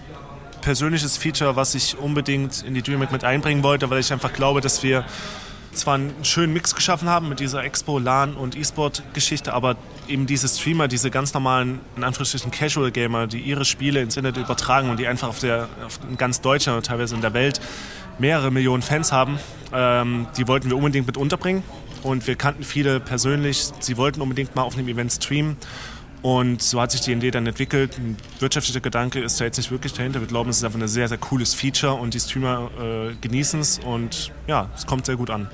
persönliches 0.63 1.17
Feature, 1.17 1.55
was 1.55 1.75
ich 1.75 1.97
unbedingt 1.97 2.63
in 2.63 2.73
die 2.73 2.81
DreamHack 2.81 3.11
mit 3.11 3.23
einbringen 3.23 3.63
wollte, 3.63 3.89
weil 3.89 3.99
ich 3.99 4.11
einfach 4.11 4.33
glaube, 4.33 4.61
dass 4.61 4.81
wir 4.81 5.03
zwar 5.75 5.95
einen 5.95 6.13
schönen 6.23 6.53
Mix 6.53 6.75
geschaffen 6.75 7.09
haben 7.09 7.29
mit 7.29 7.39
dieser 7.39 7.63
Expo, 7.63 7.99
LAN 7.99 8.35
und 8.35 8.55
E-Sport-Geschichte, 8.55 9.53
aber 9.53 9.75
eben 10.07 10.25
diese 10.25 10.47
Streamer, 10.47 10.87
diese 10.87 11.11
ganz 11.11 11.33
normalen, 11.33 11.79
in 11.95 12.03
Anführungsstrichen 12.03 12.51
Casual-Gamer, 12.51 13.27
die 13.27 13.39
ihre 13.39 13.65
Spiele 13.65 14.01
ins 14.01 14.17
Internet 14.17 14.43
übertragen 14.43 14.89
und 14.89 14.99
die 14.99 15.07
einfach 15.07 15.27
auf, 15.27 15.39
der, 15.39 15.67
auf 15.85 15.99
ganz 16.17 16.41
Deutschland 16.41 16.77
und 16.77 16.85
teilweise 16.85 17.15
in 17.15 17.21
der 17.21 17.33
Welt 17.33 17.59
mehrere 18.19 18.51
Millionen 18.51 18.83
Fans 18.83 19.11
haben, 19.11 19.39
ähm, 19.73 20.27
die 20.37 20.47
wollten 20.47 20.69
wir 20.69 20.77
unbedingt 20.77 21.07
mit 21.07 21.17
unterbringen. 21.17 21.63
Und 22.03 22.27
wir 22.27 22.35
kannten 22.35 22.63
viele 22.63 22.99
persönlich, 22.99 23.69
sie 23.79 23.95
wollten 23.95 24.21
unbedingt 24.21 24.55
mal 24.55 24.63
auf 24.63 24.77
einem 24.77 24.89
Event 24.89 25.11
streamen. 25.13 25.55
Und 26.23 26.61
so 26.61 26.79
hat 26.79 26.89
sich 26.91 27.01
die 27.01 27.11
Idee 27.11 27.31
dann 27.31 27.45
entwickelt. 27.45 27.97
Ein 27.97 28.15
wirtschaftlicher 28.39 28.79
Gedanke 28.79 29.19
ist 29.19 29.39
da 29.41 29.45
jetzt 29.45 29.57
nicht 29.57 29.71
wirklich 29.71 29.91
dahinter. 29.91 30.21
Wir 30.21 30.27
glauben, 30.27 30.49
es 30.49 30.57
ist 30.57 30.63
einfach 30.63 30.79
ein 30.79 30.87
sehr, 30.87 31.09
sehr 31.09 31.17
cooles 31.17 31.53
Feature 31.53 31.93
und 31.93 32.13
die 32.13 32.19
Streamer 32.19 32.71
äh, 32.79 33.13
genießen 33.19 33.59
es 33.59 33.79
und 33.79 34.31
ja, 34.47 34.69
es 34.73 34.85
kommt 34.85 35.05
sehr 35.05 35.17
gut 35.17 35.29
an. 35.29 35.49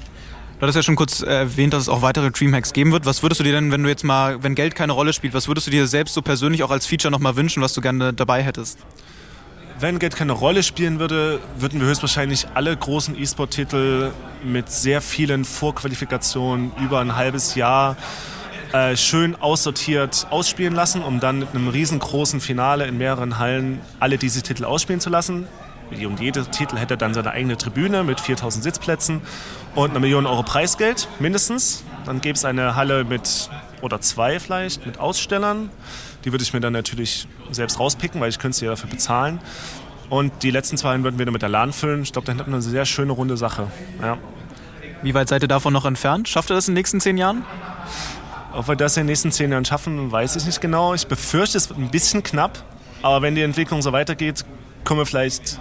Du 0.60 0.62
hattest 0.64 0.76
ja 0.76 0.84
schon 0.84 0.96
kurz 0.96 1.22
erwähnt, 1.22 1.74
dass 1.74 1.84
es 1.84 1.90
auch 1.90 2.04
weitere 2.04 2.30
Dreamhacks 2.30 2.74
geben 2.74 2.92
wird. 2.92 3.06
Was 3.06 3.24
würdest 3.24 3.40
du 3.40 3.44
dir 3.44 3.54
denn, 3.54 3.72
wenn 3.72 3.82
du 3.82 3.90
jetzt 3.90 4.04
mal, 4.04 4.44
wenn 4.44 4.54
Geld 4.54 4.76
keine 4.76 4.92
Rolle 4.92 5.14
spielt, 5.14 5.34
was 5.34 5.48
würdest 5.48 5.66
du 5.66 5.72
dir 5.72 5.88
selbst 5.88 6.14
so 6.14 6.22
persönlich 6.22 6.64
auch 6.64 6.70
als 6.70 6.86
Feature 6.86 7.12
nochmal 7.12 7.36
wünschen, 7.36 7.64
was 7.64 7.74
du 7.74 7.82
gerne 7.82 8.14
dabei 8.14 8.44
hättest? 8.44 8.78
Wenn 9.80 9.98
Geld 9.98 10.16
keine 10.16 10.34
Rolle 10.34 10.62
spielen 10.62 11.00
würde, 11.00 11.40
würden 11.58 11.80
wir 11.80 11.88
höchstwahrscheinlich 11.88 12.48
alle 12.54 12.76
großen 12.76 13.18
E-Sport-Titel 13.18 14.12
mit 14.44 14.70
sehr 14.70 15.02
vielen 15.02 15.46
Vorqualifikationen 15.46 16.74
über 16.84 17.00
ein 17.00 17.16
halbes 17.16 17.56
Jahr 17.56 17.96
äh, 18.74 18.96
schön 18.96 19.36
aussortiert 19.36 20.28
ausspielen 20.30 20.76
lassen, 20.76 21.02
um 21.02 21.20
dann 21.20 21.40
mit 21.40 21.50
einem 21.56 21.68
riesengroßen 21.68 22.40
Finale 22.40 22.86
in 22.86 22.98
mehreren 22.98 23.40
Hallen 23.40 23.82
alle 24.00 24.18
diese 24.18 24.42
Titel 24.42 24.66
ausspielen 24.66 25.02
zu 25.02 25.10
lassen. 25.10 25.48
Und 25.92 26.20
jeder 26.20 26.50
Titel 26.50 26.78
hätte 26.78 26.98
dann 26.98 27.16
seine 27.16 27.32
eigene 27.32 27.58
Tribüne 27.58 28.04
mit 28.04 28.20
4000 28.20 28.64
Sitzplätzen 28.64 29.22
und 29.74 29.90
eine 29.90 30.00
Million 30.00 30.28
Euro 30.28 30.44
Preisgeld 30.44 31.08
mindestens. 31.20 31.84
Dann 32.06 32.22
gäbe 32.22 32.36
es 32.36 32.46
eine 32.46 32.76
Halle 32.76 33.06
mit, 33.06 33.50
oder 33.82 34.00
zwei 34.02 34.40
vielleicht, 34.40 34.86
mit 34.86 35.00
Ausstellern. 35.00 35.72
Die 36.26 36.32
würde 36.32 36.44
ich 36.44 36.54
mir 36.54 36.60
dann 36.60 36.74
natürlich 36.74 37.28
selbst 37.50 37.80
rauspicken, 37.80 38.22
weil 38.22 38.30
ich 38.30 38.38
könnte 38.38 38.58
sie 38.58 38.66
ja 38.66 38.72
dafür 38.72 38.90
bezahlen. 38.90 39.40
Und 40.10 40.44
die 40.44 40.52
letzten 40.52 40.78
zwei 40.78 41.02
würden 41.04 41.18
wir 41.18 41.26
dann 41.26 41.34
mit 41.34 41.42
der 41.42 41.50
LAN 41.50 41.74
füllen. 41.74 42.04
Ich 42.04 42.14
glaube, 42.14 42.26
dann 42.26 42.38
hätten 42.38 42.52
wir 42.52 42.56
eine 42.56 42.62
sehr 42.62 42.86
schöne 42.86 43.12
runde 43.12 43.38
Sache. 43.38 43.68
Ja. 44.02 44.18
Wie 45.02 45.14
weit 45.14 45.30
seid 45.30 45.44
ihr 45.44 45.48
davon 45.48 45.74
noch 45.74 45.86
entfernt? 45.86 46.28
Schafft 46.28 46.52
ihr 46.52 46.56
das 46.56 46.68
in 46.68 46.74
den 46.74 46.80
nächsten 46.80 47.00
zehn 47.00 47.18
Jahren? 47.18 47.46
Ob 48.54 48.68
wir 48.68 48.76
das 48.76 48.98
in 48.98 49.02
den 49.02 49.08
nächsten 49.08 49.32
zehn 49.32 49.52
Jahren 49.52 49.66
schaffen, 49.66 50.12
weiß 50.12 50.36
ich 50.36 50.46
nicht 50.46 50.60
genau. 50.60 50.94
Ich 50.94 51.08
befürchte, 51.08 51.58
es 51.58 51.70
wird 51.70 51.80
ein 51.80 51.92
bisschen 51.92 52.24
knapp. 52.24 52.64
Aber 53.02 53.22
wenn 53.22 53.36
die 53.36 53.44
Entwicklung 53.44 53.82
so 53.82 53.92
weitergeht, 53.92 54.44
kommen 54.84 55.02
wir 55.02 55.06
vielleicht 55.06 55.60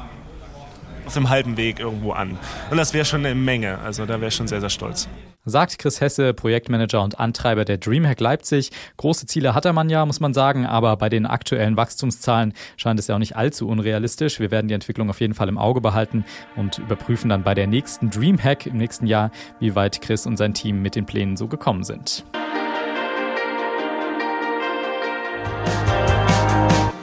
auf 1.06 1.14
dem 1.14 1.28
halben 1.28 1.56
Weg 1.56 1.80
irgendwo 1.80 2.12
an. 2.12 2.38
Und 2.70 2.76
das 2.76 2.92
wäre 2.94 3.04
schon 3.04 3.24
eine 3.24 3.34
Menge. 3.34 3.78
Also 3.78 4.06
da 4.06 4.20
wäre 4.20 4.28
ich 4.28 4.34
schon 4.34 4.48
sehr, 4.48 4.60
sehr 4.60 4.70
stolz. 4.70 5.08
Sagt 5.44 5.78
Chris 5.78 6.00
Hesse, 6.02 6.34
Projektmanager 6.34 7.02
und 7.02 7.18
Antreiber 7.18 7.64
der 7.64 7.78
Dreamhack 7.78 8.20
Leipzig. 8.20 8.70
Große 8.98 9.26
Ziele 9.26 9.54
hat 9.54 9.64
er 9.64 9.72
man 9.72 9.88
ja, 9.88 10.04
muss 10.04 10.20
man 10.20 10.34
sagen, 10.34 10.66
aber 10.66 10.96
bei 10.96 11.08
den 11.08 11.24
aktuellen 11.24 11.76
Wachstumszahlen 11.76 12.52
scheint 12.76 13.00
es 13.00 13.06
ja 13.06 13.14
auch 13.14 13.18
nicht 13.18 13.36
allzu 13.36 13.66
unrealistisch. 13.68 14.40
Wir 14.40 14.50
werden 14.50 14.68
die 14.68 14.74
Entwicklung 14.74 15.08
auf 15.08 15.20
jeden 15.20 15.34
Fall 15.34 15.48
im 15.48 15.56
Auge 15.56 15.80
behalten 15.80 16.24
und 16.56 16.78
überprüfen 16.78 17.30
dann 17.30 17.44
bei 17.44 17.54
der 17.54 17.66
nächsten 17.66 18.10
Dreamhack 18.10 18.66
im 18.66 18.76
nächsten 18.76 19.06
Jahr, 19.06 19.30
wie 19.60 19.74
weit 19.74 20.02
Chris 20.02 20.26
und 20.26 20.36
sein 20.36 20.52
Team 20.52 20.82
mit 20.82 20.94
den 20.94 21.06
Plänen 21.06 21.38
so 21.38 21.48
gekommen 21.48 21.84
sind. 21.84 22.24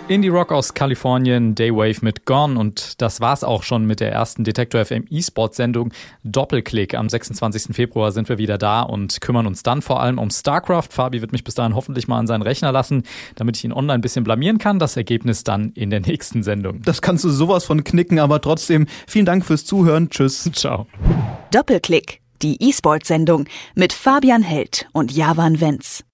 Indie 0.08 0.28
Rock 0.28 0.52
aus 0.52 0.76
Kalifornien, 0.76 1.56
Daywave 1.56 1.98
mit 2.02 2.26
Gone 2.26 2.60
und 2.60 3.02
das 3.02 3.22
war's 3.22 3.44
auch 3.44 3.64
schon 3.64 3.86
mit 3.86 4.00
der 4.00 4.12
ersten 4.12 4.44
Detektor 4.44 4.86
FM 4.86 5.06
E-Sport 5.10 5.56
Sendung 5.56 5.92
Doppelklick. 6.24 6.94
Am 6.94 7.10
26. 7.10 7.76
Februar 7.76 8.12
sind 8.12 8.30
wir 8.30 8.38
wieder 8.38 8.60
da 8.60 8.84
und 8.84 9.20
kümmern 9.20 9.48
uns 9.48 9.64
dann 9.64 9.82
vor 9.82 10.04
allem 10.04 10.20
um 10.20 10.30
StarCraft. 10.30 10.90
Fabi 10.92 11.22
wird 11.22 11.32
mich 11.32 11.44
bis 11.44 11.56
dahin 11.56 11.74
hoffentlich 11.74 12.08
mal 12.08 12.20
an 12.20 12.28
seinen 12.28 12.44
Rechner 12.44 12.72
lassen, 12.72 13.02
damit 13.34 13.58
ich 13.58 13.66
ihn 13.66 13.74
online 13.74 13.96
ein 13.96 14.02
bisschen 14.02 14.24
blamieren 14.24 14.60
kann. 14.60 14.78
Das 14.78 14.96
Ergebnis 14.96 15.44
dann 15.44 15.72
in 15.72 15.90
der 15.90 16.02
nächsten 16.02 16.44
Sendung. 16.44 16.84
Das 16.84 17.02
kannst 17.02 17.24
du 17.24 17.30
sowas 17.32 17.66
von 17.66 17.84
knicken, 17.84 18.20
aber 18.20 18.40
trotzdem 18.42 18.86
vielen 19.08 19.26
Dank 19.26 19.44
fürs 19.44 19.66
Zuhören. 19.66 20.12
Tschüss. 20.12 20.52
Ciao. 20.54 20.86
Doppelklick, 21.50 22.22
die 22.44 22.62
E-Sport 22.62 23.08
Sendung 23.08 23.46
mit 23.74 23.92
Fabian 23.92 24.44
Held 24.44 24.88
und 24.94 25.12
Javan 25.12 25.60
Wenz. 25.60 26.05